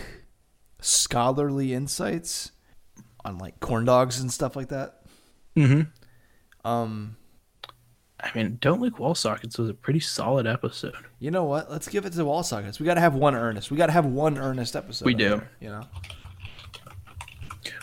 [0.79, 2.53] scholarly insights
[3.25, 5.01] on like corn dogs and stuff like that.
[5.57, 5.81] Mm-hmm.
[6.65, 7.17] Um,
[8.21, 10.95] I mean, Don't Lick Wall Sockets was a pretty solid episode.
[11.19, 11.69] you know what?
[11.69, 12.79] Let's give it to wall sockets.
[12.79, 13.71] We got to have one earnest.
[13.71, 15.03] We got to have one earnest episode.
[15.03, 15.27] We do.
[15.31, 15.83] there, you know.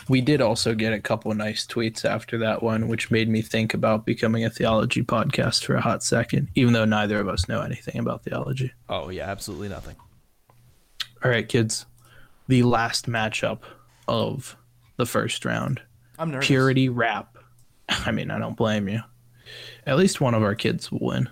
[0.09, 3.73] We did also get a couple nice tweets after that one, which made me think
[3.73, 7.61] about becoming a theology podcast for a hot second, even though neither of us know
[7.61, 8.71] anything about theology.
[8.89, 9.95] Oh yeah, absolutely nothing.
[11.23, 11.85] All right, kids.
[12.47, 13.59] The last matchup
[14.07, 14.57] of
[14.97, 15.81] the first round
[16.17, 16.47] I'm nervous.
[16.47, 17.37] Purity Rap.
[17.89, 19.01] I mean, I don't blame you.
[19.85, 21.29] At least one of our kids will win.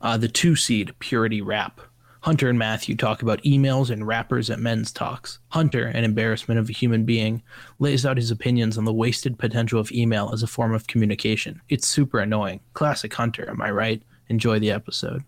[0.00, 1.80] Uh, the two seed Purity Rap.
[2.22, 5.40] Hunter and Matthew talk about emails and rappers at men's talks.
[5.48, 7.42] Hunter, an embarrassment of a human being,
[7.80, 11.60] lays out his opinions on the wasted potential of email as a form of communication.
[11.68, 12.60] It's super annoying.
[12.74, 14.02] Classic Hunter, am I right?
[14.28, 15.24] Enjoy the episode.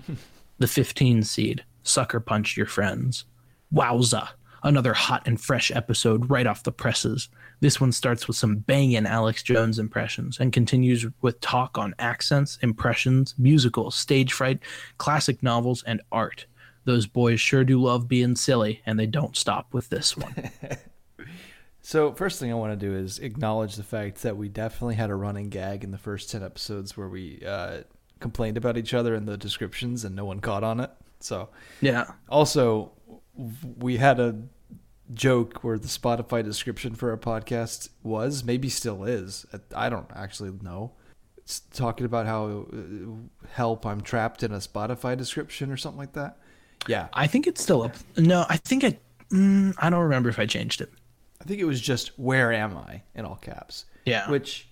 [0.58, 3.26] the 15 seed Sucker Punch Your Friends.
[3.72, 4.28] Wowza.
[4.62, 7.28] Another hot and fresh episode right off the presses.
[7.60, 12.58] This one starts with some banging Alex Jones impressions and continues with talk on accents,
[12.62, 14.60] impressions, musicals, stage fright,
[14.98, 16.46] classic novels, and art.
[16.84, 20.50] Those boys sure do love being silly, and they don't stop with this one.
[21.86, 25.08] So first thing I want to do is acknowledge the fact that we definitely had
[25.08, 27.82] a running gag in the first ten episodes where we uh,
[28.18, 30.90] complained about each other in the descriptions and no one caught on it.
[31.20, 31.48] So
[31.80, 32.10] yeah.
[32.28, 32.90] also
[33.78, 34.36] we had a
[35.12, 39.46] joke where the Spotify description for our podcast was maybe still is.
[39.74, 40.92] I don't actually know.
[41.38, 46.14] It's talking about how uh, help I'm trapped in a Spotify description or something like
[46.14, 46.38] that.
[46.88, 47.94] Yeah, I think it's still up.
[48.16, 48.98] No, I think I.
[49.32, 50.92] Mm, I don't remember if I changed it.
[51.40, 53.84] I think it was just "Where am I?" in all caps.
[54.04, 54.30] Yeah.
[54.30, 54.68] which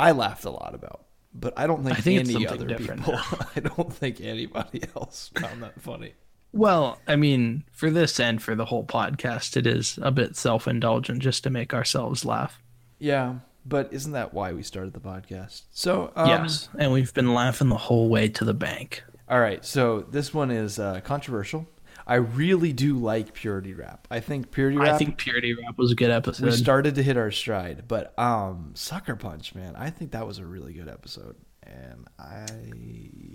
[0.00, 1.04] I laughed a lot about,
[1.34, 3.14] but I don't think, I think any other people.
[3.56, 6.14] I don't think anybody else found that funny.
[6.52, 10.66] Well, I mean, for this and for the whole podcast, it is a bit self
[10.66, 12.60] indulgent just to make ourselves laugh.
[12.98, 13.36] Yeah,
[13.66, 15.62] but isn't that why we started the podcast?
[15.70, 16.68] So um, yes.
[16.78, 19.04] And we've been laughing the whole way to the bank.
[19.28, 21.66] All right, so this one is uh, controversial.
[22.06, 24.08] I really do like Purity Rap.
[24.10, 24.94] I think Purity Rap.
[24.94, 26.46] I think Purity Rap was a good episode.
[26.46, 30.38] we started to hit our stride, but um, Sucker Punch, man, I think that was
[30.38, 33.27] a really good episode, and I I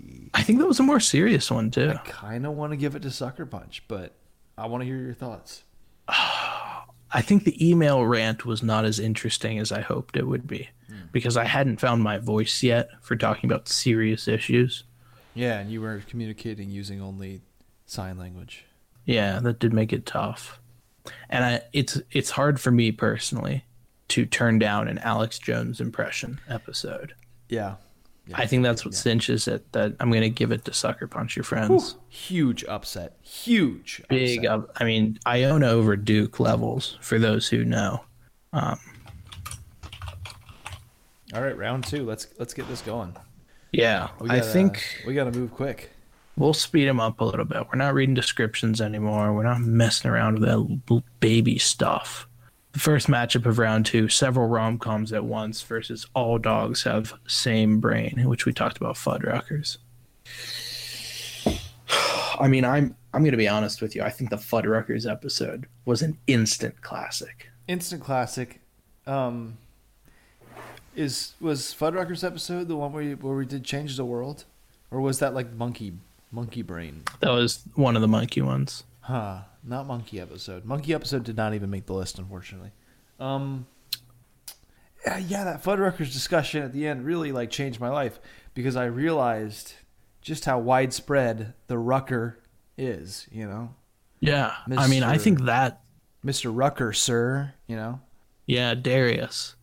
[0.44, 1.90] think that was a more serious one, too.
[1.90, 4.12] I kind of want to give it to Sucker Punch, but
[4.56, 5.64] I want to hear your thoughts.
[6.08, 10.68] I think the email rant was not as interesting as I hoped it would be
[10.88, 11.06] hmm.
[11.12, 14.84] because I hadn't found my voice yet for talking about serious issues.
[15.34, 17.42] Yeah, and you were communicating using only
[17.86, 18.64] sign language.
[19.04, 20.60] Yeah, that did make it tough.
[21.28, 23.64] And I, it's it's hard for me personally
[24.08, 27.14] to turn down an Alex Jones impression episode.
[27.48, 27.76] Yeah.
[28.26, 28.36] Yeah.
[28.38, 29.70] I think that's what cinches it.
[29.72, 31.92] That I'm going to give it to Sucker Punch Your Friends.
[31.94, 32.00] Whew.
[32.08, 33.16] huge upset.
[33.22, 34.02] Huge.
[34.08, 34.44] Big.
[34.46, 34.50] upset.
[34.50, 38.02] Up, I mean, Iona over Duke levels for those who know.
[38.52, 38.78] Um,
[41.34, 42.04] All right, round two.
[42.06, 43.16] Let's let's get this going.
[43.72, 45.90] yeah, I gotta- think we got to move quick.
[46.36, 47.66] we'll speed them up a little bit.
[47.72, 49.32] We're not reading descriptions anymore.
[49.32, 52.28] We're not messing around with that baby stuff.
[52.74, 57.14] The first matchup of round two, several rom coms at once versus all dogs have
[57.28, 59.78] same brain, which we talked about Fuddruckers.
[62.40, 64.02] I mean, I'm I'm gonna be honest with you.
[64.02, 67.48] I think the Fuddruckers episode was an instant classic.
[67.68, 68.60] Instant classic.
[69.06, 69.56] Um,
[70.96, 74.46] is was Fuddruckers episode the one where you, where we did change the world,
[74.90, 75.92] or was that like monkey
[76.32, 77.04] monkey brain?
[77.20, 78.82] That was one of the monkey ones.
[79.04, 79.40] Huh?
[79.62, 80.64] Not monkey episode.
[80.64, 82.70] Monkey episode did not even make the list, unfortunately.
[83.20, 83.66] Um.
[85.06, 88.18] Yeah, that Fuddruckers discussion at the end really like changed my life
[88.54, 89.74] because I realized
[90.22, 92.38] just how widespread the rucker
[92.78, 93.28] is.
[93.30, 93.74] You know,
[94.20, 95.82] Yeah, I mean, I think that
[96.22, 97.52] Mister Rucker, sir.
[97.66, 98.00] You know,
[98.46, 99.56] yeah, Darius.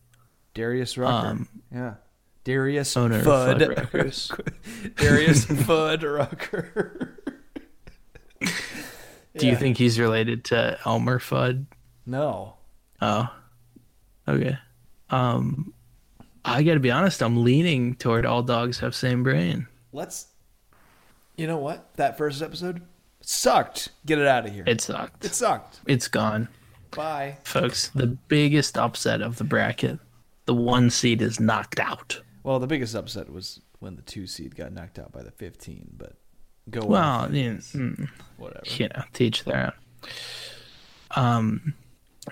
[0.54, 1.26] Darius Rucker.
[1.26, 1.94] Um, yeah.
[2.44, 3.58] Darius owner Fudd.
[3.58, 4.94] Fuddruckers.
[4.96, 6.02] Darius Fudd
[9.36, 11.66] Do you think he's related to Elmer Fudd?
[12.04, 12.54] No.
[13.00, 13.28] Oh,
[14.28, 14.58] okay.
[15.10, 15.72] Um,
[16.44, 17.22] I got to be honest.
[17.22, 19.66] I'm leaning toward all dogs have same brain.
[19.92, 20.26] Let's.
[21.36, 21.94] You know what?
[21.96, 22.82] That first episode
[23.20, 23.88] sucked.
[24.04, 24.64] Get it out of here.
[24.66, 25.24] It sucked.
[25.24, 25.80] it sucked.
[25.86, 26.48] It's gone,
[26.90, 27.38] Bye.
[27.44, 27.88] folks.
[27.88, 29.98] The biggest upset of the bracket.
[30.46, 32.20] The one seed is knocked out.
[32.42, 35.92] Well, the biggest upset was when the two seed got knocked out by the 15,
[35.96, 36.14] but
[36.72, 36.88] go on.
[36.88, 38.64] Well, you know, mm, Whatever.
[38.66, 40.12] you know, teach their own.
[41.14, 41.74] Um,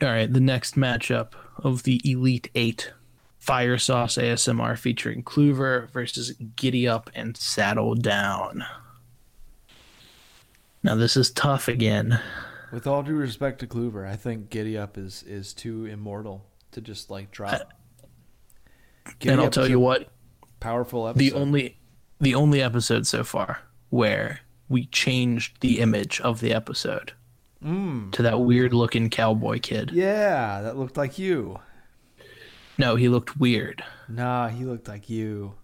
[0.02, 0.32] all right.
[0.32, 2.92] The next matchup of the Elite Eight,
[3.38, 8.64] Fire Sauce ASMR featuring Clover versus Giddy Up and Saddle Down.
[10.82, 12.20] Now this is tough again.
[12.72, 16.80] With all due respect to Kluver, I think Giddy Up is is too immortal to
[16.80, 17.72] just like drop.
[19.18, 20.08] Giddy and I'll tell you what,
[20.60, 21.18] powerful episode.
[21.20, 21.76] the only
[22.20, 23.58] the only episode so far
[23.90, 27.12] where we changed the image of the episode
[27.62, 28.10] hmm.
[28.10, 29.90] to that weird looking cowboy kid.
[29.92, 31.58] Yeah, that looked like you.
[32.78, 33.84] No, he looked weird.
[34.08, 35.54] Nah, he looked like you.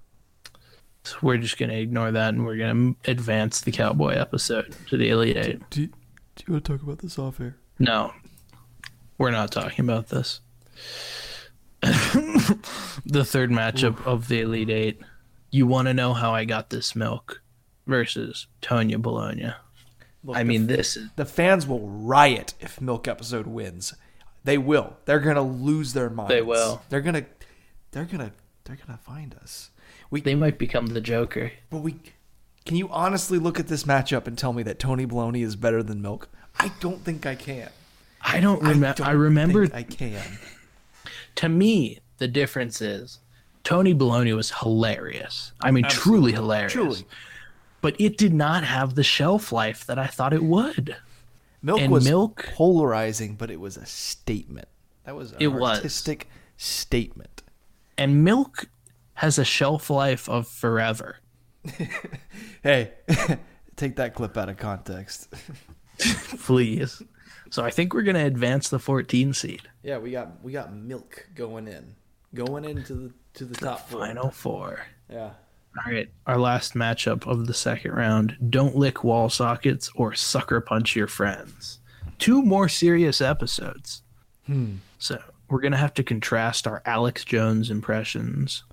[1.05, 5.09] So we're just gonna ignore that and we're gonna advance the cowboy episode to the
[5.09, 5.71] Elite Eight.
[5.71, 7.57] Do you, do you want to talk about this off air?
[7.79, 8.13] No,
[9.17, 10.41] we're not talking about this.
[11.81, 15.01] the third matchup of the Elite Eight.
[15.51, 17.41] You want to know how I got this milk
[17.87, 19.55] versus Tonya Bologna.
[20.25, 23.95] Look, I the mean, this is the fans will riot if Milk episode wins.
[24.45, 24.97] They will.
[25.05, 26.31] They're gonna lose their minds.
[26.31, 26.83] They will.
[26.89, 27.27] They're gonna.
[27.93, 28.33] They're gonna.
[28.65, 29.71] They're gonna find us.
[30.11, 30.21] We.
[30.21, 31.53] they might become the Joker.
[31.71, 31.97] but we.
[32.65, 35.85] Can you honestly look at this matchup and tell me that Tony Baloney is better
[35.85, 36.29] than Milk?
[36.59, 37.71] I don't think I can.
[38.21, 38.95] I don't remember.
[38.95, 39.67] don't I, remember.
[39.69, 40.39] think I can.
[41.37, 43.21] to me, the difference is
[43.63, 45.53] Tony Baloney was hilarious.
[45.61, 46.73] I mean, truly hilarious.
[46.73, 47.07] Truly.
[47.81, 50.97] But it did not have the shelf life that I thought it would.
[51.63, 54.69] Milk And was Milk- polarizing, but it was a statement.
[55.05, 55.79] That was an It was.
[55.79, 57.43] artistic statement.
[57.99, 58.67] And Milk
[59.15, 61.17] has a shelf life of forever.
[62.63, 62.93] Hey,
[63.77, 65.29] take that clip out of context.
[66.45, 67.01] Please.
[67.51, 69.63] So I think we're going to advance the 14 seed.
[69.85, 71.95] Yeah, we got we got milk going in,
[72.35, 74.01] going into the to the top four.
[74.01, 74.81] Final four.
[75.09, 75.31] Yeah.
[75.85, 80.61] All right, our last matchup of the second round Don't Lick Wall Sockets or Sucker
[80.61, 81.81] Punch Your Friends.
[82.19, 84.03] Two more serious episodes.
[84.47, 84.77] Hmm.
[84.99, 85.21] So
[85.51, 88.65] we're going to have to contrast our Alex Jones impressions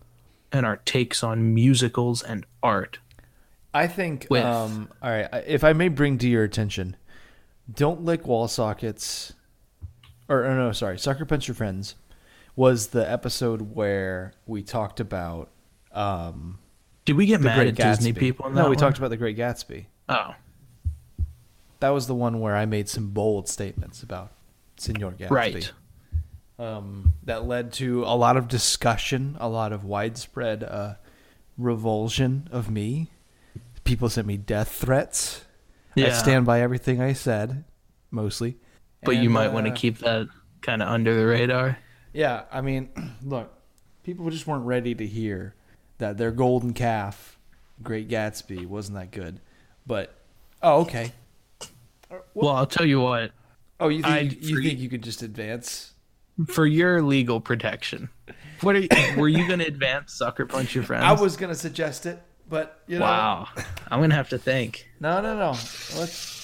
[0.51, 2.99] and our takes on musicals and art.
[3.73, 4.27] I think.
[4.29, 6.95] With- Um, all right, if I may bring to your attention,
[7.73, 9.33] don't lick wall sockets,
[10.29, 11.95] or, or no, sorry, sucker punch your friends,
[12.55, 15.49] was the episode where we talked about
[15.91, 16.59] um,
[17.05, 17.95] Did we get the mad Great at Gatsby.
[17.97, 18.47] Disney people?
[18.47, 18.77] In no, we one?
[18.77, 19.85] talked about the Great Gatsby.
[20.09, 20.35] Oh,
[21.79, 24.31] That was the one where I made some bold statements about
[24.77, 25.29] Senor Gatsby.
[25.31, 25.71] right.
[26.59, 30.95] um, that led to a lot of discussion, a lot of widespread uh,
[31.57, 33.09] revulsion of me.
[33.83, 35.45] People sent me death threats.
[35.97, 37.65] I stand by everything I said,
[38.09, 38.57] mostly.
[39.03, 40.27] But you And, might want to uh, keep that
[40.61, 41.77] kind of under the radar.
[42.13, 42.89] Yeah, I mean,
[43.23, 43.53] look,
[44.03, 45.53] people just weren't ready to hear
[46.03, 47.37] that their golden calf,
[47.81, 49.39] Great Gatsby, wasn't that good.
[49.87, 50.13] But
[50.61, 51.13] oh, okay.
[52.11, 53.31] Uh, well, I'll tell you what.
[53.79, 55.89] Oh, you I- think you for- think you could just advance?
[56.47, 58.09] For your legal protection,
[58.61, 58.87] what are you,
[59.17, 61.03] were you going to advance Sucker Punch Your Friends?
[61.03, 63.49] I was gonna suggest it, but you know, Wow.
[63.91, 64.89] I'm going to have to think.
[64.99, 65.51] no, no, no.
[65.95, 66.41] Let's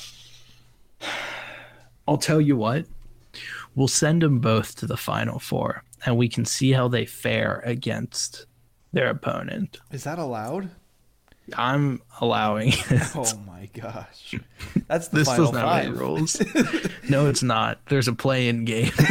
[2.07, 2.85] I'll tell you what.
[3.75, 7.61] We'll send them both to the final four, and we can see how they fare
[7.65, 8.45] against
[8.91, 9.79] their opponent.
[9.91, 10.69] Is that allowed?
[11.55, 13.01] I'm allowing it.
[13.15, 14.35] Oh my gosh,
[14.87, 15.99] that's the this final doesn't have five.
[15.99, 16.41] rules.
[17.09, 17.79] no, it's not.
[17.89, 18.91] There's a play-in game.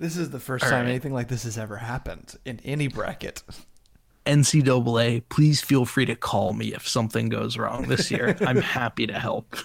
[0.00, 0.90] This is the first All time right.
[0.90, 3.42] anything like this has ever happened in any bracket.
[4.26, 8.36] NCAA, please feel free to call me if something goes wrong this year.
[8.40, 9.56] I'm happy to help.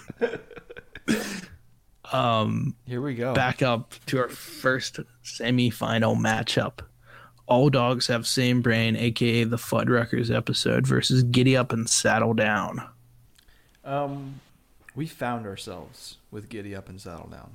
[2.12, 3.34] Um, Here we go.
[3.34, 6.78] back up to our first semi-final matchup.
[7.50, 12.80] All dogs have same brain, aka the Fuddruckers episode, versus Giddy Up and Saddle Down.
[13.84, 14.40] Um,
[14.94, 17.50] we found ourselves with Giddy Up and Saddle Down.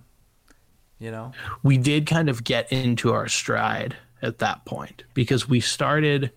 [1.00, 1.32] You know,
[1.64, 6.32] We did kind of get into our stride at that point because we started,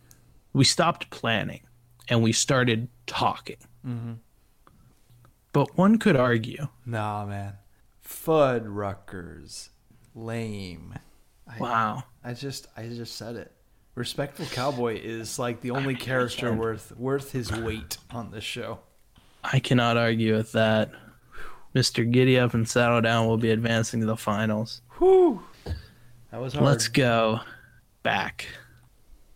[0.53, 1.61] we stopped planning
[2.09, 3.57] and we started talking.
[5.53, 7.55] But one could argue, nah, man,
[8.07, 9.71] Fuddruckers,
[10.15, 10.95] lame.
[11.49, 13.53] I, wow, I just, I just said it.
[13.95, 18.79] Respectful Cowboy is like the only character worth worth his weight on this show.
[19.43, 20.93] I cannot argue with that.
[21.75, 22.11] Mr.
[22.11, 24.83] Giddy Up and Saddle Down will be advancing to the finals.
[24.99, 25.43] Whew,
[26.31, 26.65] that was hard.
[26.65, 27.41] Let's go
[28.03, 28.47] back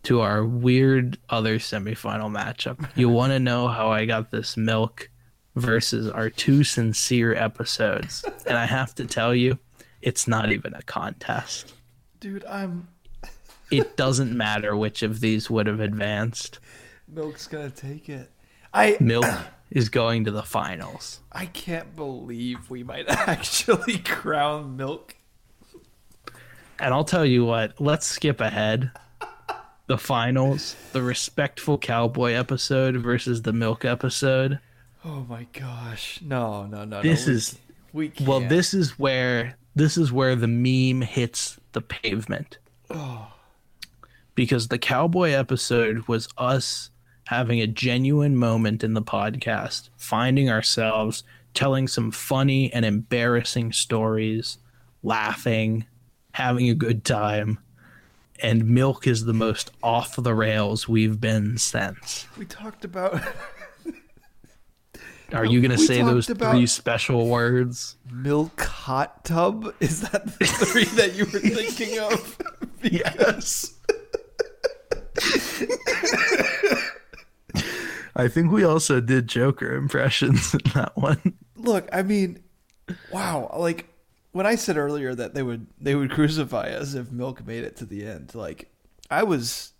[0.03, 2.89] to our weird other semifinal matchup.
[2.95, 5.09] You want to know how I got this milk
[5.55, 8.25] versus our two sincere episodes.
[8.45, 9.59] And I have to tell you,
[10.01, 11.73] it's not even a contest.
[12.23, 12.45] Dude.
[12.45, 12.87] I'm
[13.71, 16.59] It doesn't matter which of these would have advanced.
[17.07, 18.31] Milk's gonna take it.
[18.73, 19.25] I Milk
[19.69, 21.19] is going to the finals.
[21.33, 25.15] I can't believe we might actually crown Milk.
[26.79, 28.91] And I'll tell you what, let's skip ahead.
[29.87, 34.59] The finals, the respectful cowboy episode versus the milk episode.
[35.03, 36.19] Oh my gosh!
[36.21, 37.01] No, no, no.
[37.01, 37.31] This no.
[37.31, 37.59] We- is
[37.91, 38.29] we can't.
[38.29, 42.57] well, this is where this is where the meme hits the pavement.
[44.35, 46.89] Because the cowboy episode was us
[47.27, 54.57] having a genuine moment in the podcast, finding ourselves telling some funny and embarrassing stories,
[55.01, 55.85] laughing,
[56.33, 57.59] having a good time.
[58.41, 62.27] And milk is the most off the rails we've been since.
[62.37, 63.21] we talked about
[65.33, 67.97] Are you going to say those three special words?
[68.11, 69.73] milk hot tub.
[69.79, 72.37] Is that the three that you were thinking of?
[72.83, 73.73] Yes.
[78.15, 81.33] I think we also did Joker impressions in that one.
[81.55, 82.43] Look, I mean,
[83.11, 83.49] wow.
[83.57, 83.87] Like
[84.31, 87.75] when I said earlier that they would they would crucify us if Milk made it
[87.77, 88.35] to the end.
[88.35, 88.71] Like
[89.09, 89.72] I was.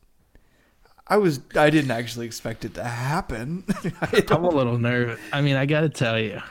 [1.08, 3.66] I was I didn't actually expect it to happen.
[4.02, 5.20] I I'm a little nervous.
[5.32, 6.42] I mean, I got to tell you,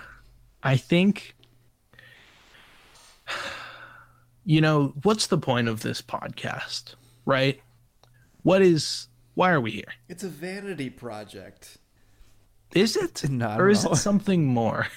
[0.63, 1.35] I think
[4.45, 6.95] you know, what's the point of this podcast,
[7.25, 7.61] right?
[8.43, 9.93] What is why are we here?
[10.09, 11.79] It's a vanity project.
[12.75, 13.23] Is it?
[13.31, 13.93] No, I or is know.
[13.93, 14.89] it something more?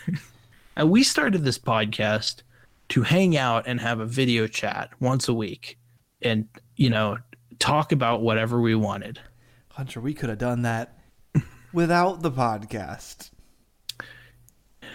[0.75, 2.41] and we started this podcast
[2.89, 5.77] to hang out and have a video chat once a week
[6.21, 7.17] and, you know,
[7.59, 9.19] talk about whatever we wanted.
[9.75, 10.97] Hunter, we could have done that
[11.73, 13.29] without the podcast.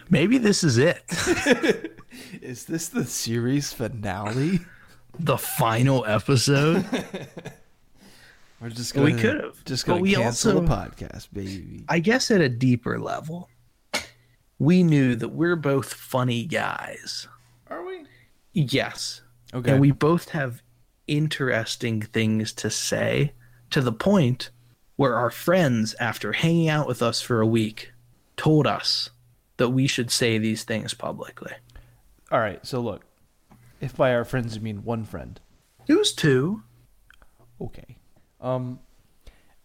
[0.09, 1.03] Maybe this is it.
[2.41, 4.61] Is this the series finale?
[5.18, 6.87] the final episode.
[8.61, 11.85] We're just gonna could've, just gonna we cancel also- the podcast, baby.
[11.87, 13.51] I guess at a deeper level,
[14.59, 17.28] we knew that we're both funny guys.
[17.68, 18.07] Are we?
[18.55, 19.20] Yes.
[19.53, 19.72] Okay.
[19.72, 20.62] And we both have
[21.07, 23.35] interesting things to say
[23.70, 24.51] to the point
[25.01, 27.91] where our friends, after hanging out with us for a week,
[28.37, 29.09] told us
[29.57, 31.53] that we should say these things publicly.
[32.31, 32.61] All right.
[32.67, 33.07] So look,
[33.81, 35.41] if by our friends you mean one friend,
[35.89, 36.65] It was two.
[37.63, 37.97] okay.
[38.43, 38.79] Um,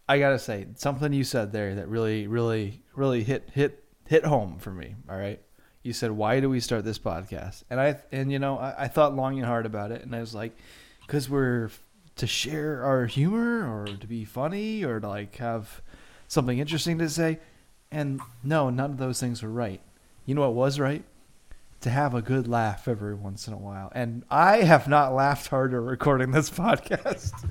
[0.08, 4.58] I gotta say something you said there that really, really, really hit hit hit home
[4.58, 4.94] for me.
[5.06, 5.42] All right.
[5.82, 8.88] You said, "Why do we start this podcast?" And I and you know I, I
[8.88, 10.56] thought long and hard about it, and I was like,
[11.08, 11.68] "Cause we're
[12.16, 15.82] to share our humor, or to be funny, or to like have
[16.28, 17.38] something interesting to say."
[17.90, 19.80] And no, none of those things were right.
[20.24, 21.04] You know what was right?
[21.82, 23.92] To have a good laugh every once in a while.
[23.94, 27.48] And I have not laughed harder recording this podcast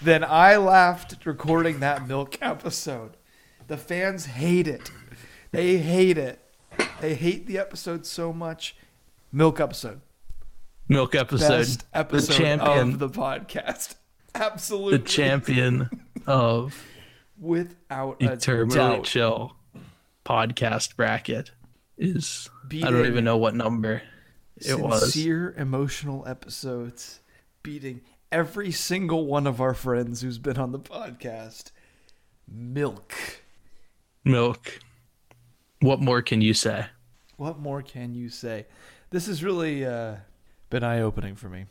[0.00, 3.16] than I laughed recording that milk episode.
[3.66, 4.90] The fans hate it.
[5.50, 6.40] They hate it.
[7.00, 8.76] They hate the episode so much.
[9.32, 10.00] Milk episode.
[10.88, 11.48] Milk episode.
[11.48, 12.88] Best episode the champion.
[12.94, 13.94] of the podcast.
[14.34, 14.98] Absolutely.
[14.98, 15.90] the champion
[16.26, 16.84] of
[17.38, 19.04] Without a Eternally doubt.
[19.04, 19.56] Chill
[20.24, 21.50] podcast bracket
[21.96, 24.02] is I don't even know what number
[24.56, 25.02] it was.
[25.12, 27.20] sincere emotional episodes
[27.62, 31.70] beating every single one of our friends who's been on the podcast
[32.46, 33.14] milk
[34.24, 34.80] Milk.
[35.80, 36.86] What more can you say?
[37.36, 38.66] what more can you say
[39.10, 40.16] this is really uh,
[40.70, 41.66] been eye-opening for me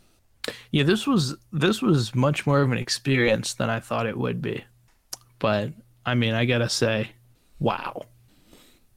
[0.71, 4.41] Yeah, this was this was much more of an experience than I thought it would
[4.41, 4.63] be.
[5.39, 5.73] But
[6.05, 7.11] I mean, I gotta say,
[7.59, 8.05] wow,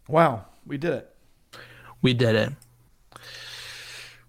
[0.08, 1.10] wow we did it
[2.02, 2.52] we did it.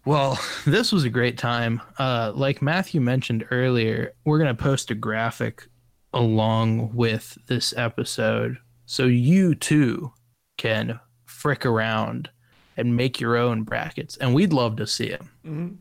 [0.06, 1.82] Well, this was a great time.
[1.98, 5.68] Uh, like Matthew mentioned earlier, we're gonna post a graphic
[6.14, 10.12] along with this episode, so you too
[10.58, 12.30] can frick around
[12.78, 15.80] and make your own brackets, and we'd love to see them.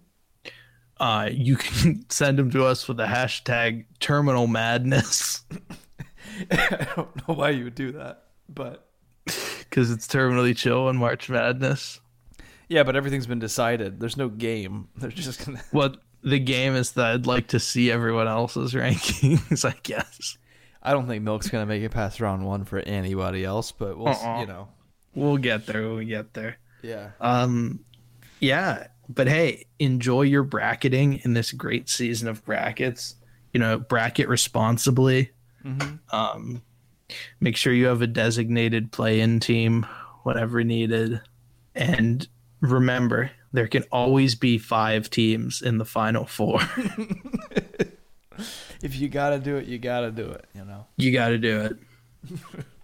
[0.98, 5.44] Uh, you can send them to us with the hashtag Terminal Madness
[6.50, 8.86] i don't know why you would do that but
[9.24, 12.00] because it's terminally chill in March Madness.
[12.68, 16.92] yeah but everything's been decided there's no game they're just gonna What the game is
[16.92, 20.36] that I'd like to see everyone else's rankings, I guess.
[20.82, 24.08] i don't think milk's gonna make it past round one for anybody else but we'll
[24.08, 24.40] Uh-uh.
[24.40, 24.68] you know
[25.14, 25.82] We'll get there.
[25.82, 26.58] We'll get there.
[26.82, 27.80] Yeah Um,
[28.40, 33.16] yeah, but hey, enjoy your bracketing in this great season of brackets.
[33.52, 35.32] You know, bracket responsibly.
[36.10, 36.62] Um,
[37.40, 39.86] make sure you have a designated play-in team
[40.22, 41.20] whatever needed,
[41.74, 42.26] and
[42.60, 46.60] remember there can always be five teams in the final four.
[48.82, 51.60] if you gotta do it you gotta do it you know you got to do
[51.60, 51.76] it.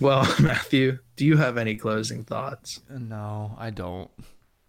[0.00, 2.80] well, Matthew, do you have any closing thoughts?
[2.88, 4.10] No, I don't.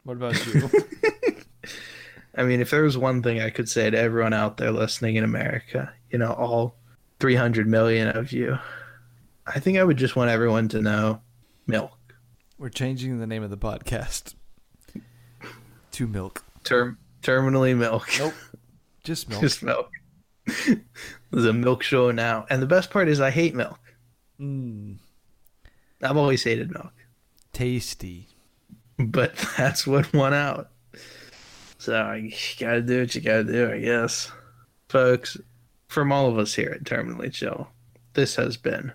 [0.04, 0.70] What about you?
[2.36, 5.16] I mean, if there was one thing I could say to everyone out there listening
[5.16, 6.76] in America, you know, all
[7.20, 8.58] 300 million of you,
[9.46, 11.22] I think I would just want everyone to know
[11.68, 11.92] milk.
[12.58, 14.36] We're changing the name of the podcast
[15.92, 16.44] to Milk.
[16.64, 18.08] Term terminally milk.
[18.18, 18.34] Nope.
[19.04, 19.42] Just Milk.
[19.42, 19.90] just milk.
[21.32, 22.46] There's a milk show now.
[22.50, 23.80] And the best part is I hate milk.
[24.40, 24.98] Mm,
[26.02, 26.94] I've always hated milk.
[27.54, 28.28] tasty.
[28.98, 30.70] But that's what won out.
[31.78, 34.32] So you gotta do what you gotta do, I guess.
[34.90, 35.38] Folks,
[35.88, 37.70] from all of us here at Terminally Chill,
[38.14, 38.92] this has been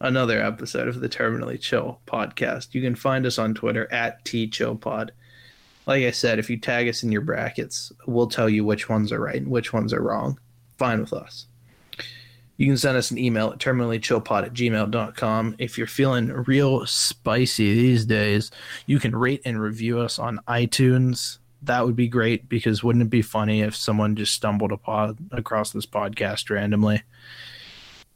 [0.00, 2.74] another episode of the Terminally Chill podcast.
[2.74, 5.10] You can find us on Twitter at TChillPod.
[5.86, 9.10] Like I said, if you tag us in your brackets, we'll tell you which ones
[9.10, 10.38] are right and which ones are wrong.
[10.76, 11.46] Fine with us.
[12.58, 15.54] You can send us an email at terminallychillpod at gmail.com.
[15.58, 18.50] If you're feeling real spicy these days,
[18.86, 21.38] you can rate and review us on iTunes.
[21.62, 25.70] That would be great because wouldn't it be funny if someone just stumbled upon across
[25.70, 27.02] this podcast randomly?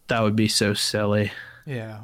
[0.09, 1.31] That would be so silly.
[1.65, 2.03] Yeah.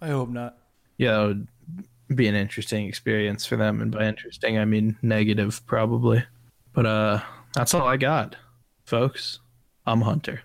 [0.00, 0.56] I hope not.
[0.96, 5.60] Yeah, that would be an interesting experience for them, and by interesting I mean negative
[5.66, 6.24] probably.
[6.72, 7.20] But uh,
[7.54, 8.36] that's all I got,
[8.84, 9.40] folks.
[9.86, 10.42] I'm Hunter.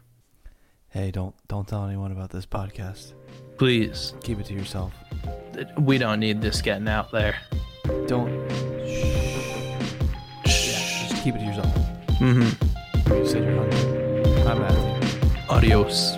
[0.96, 3.12] Hey, don't don't tell anyone about this podcast.
[3.58, 4.94] Please, Keep it to yourself.
[5.78, 7.36] we don't need this getting out there.
[8.08, 8.32] Don't.
[10.46, 11.76] Yeah, just keep it to yourself.
[12.22, 13.14] Mm-hmm.
[13.14, 14.44] You said you're hungry.
[14.44, 15.36] I'm Matthew.
[15.50, 16.16] Adios.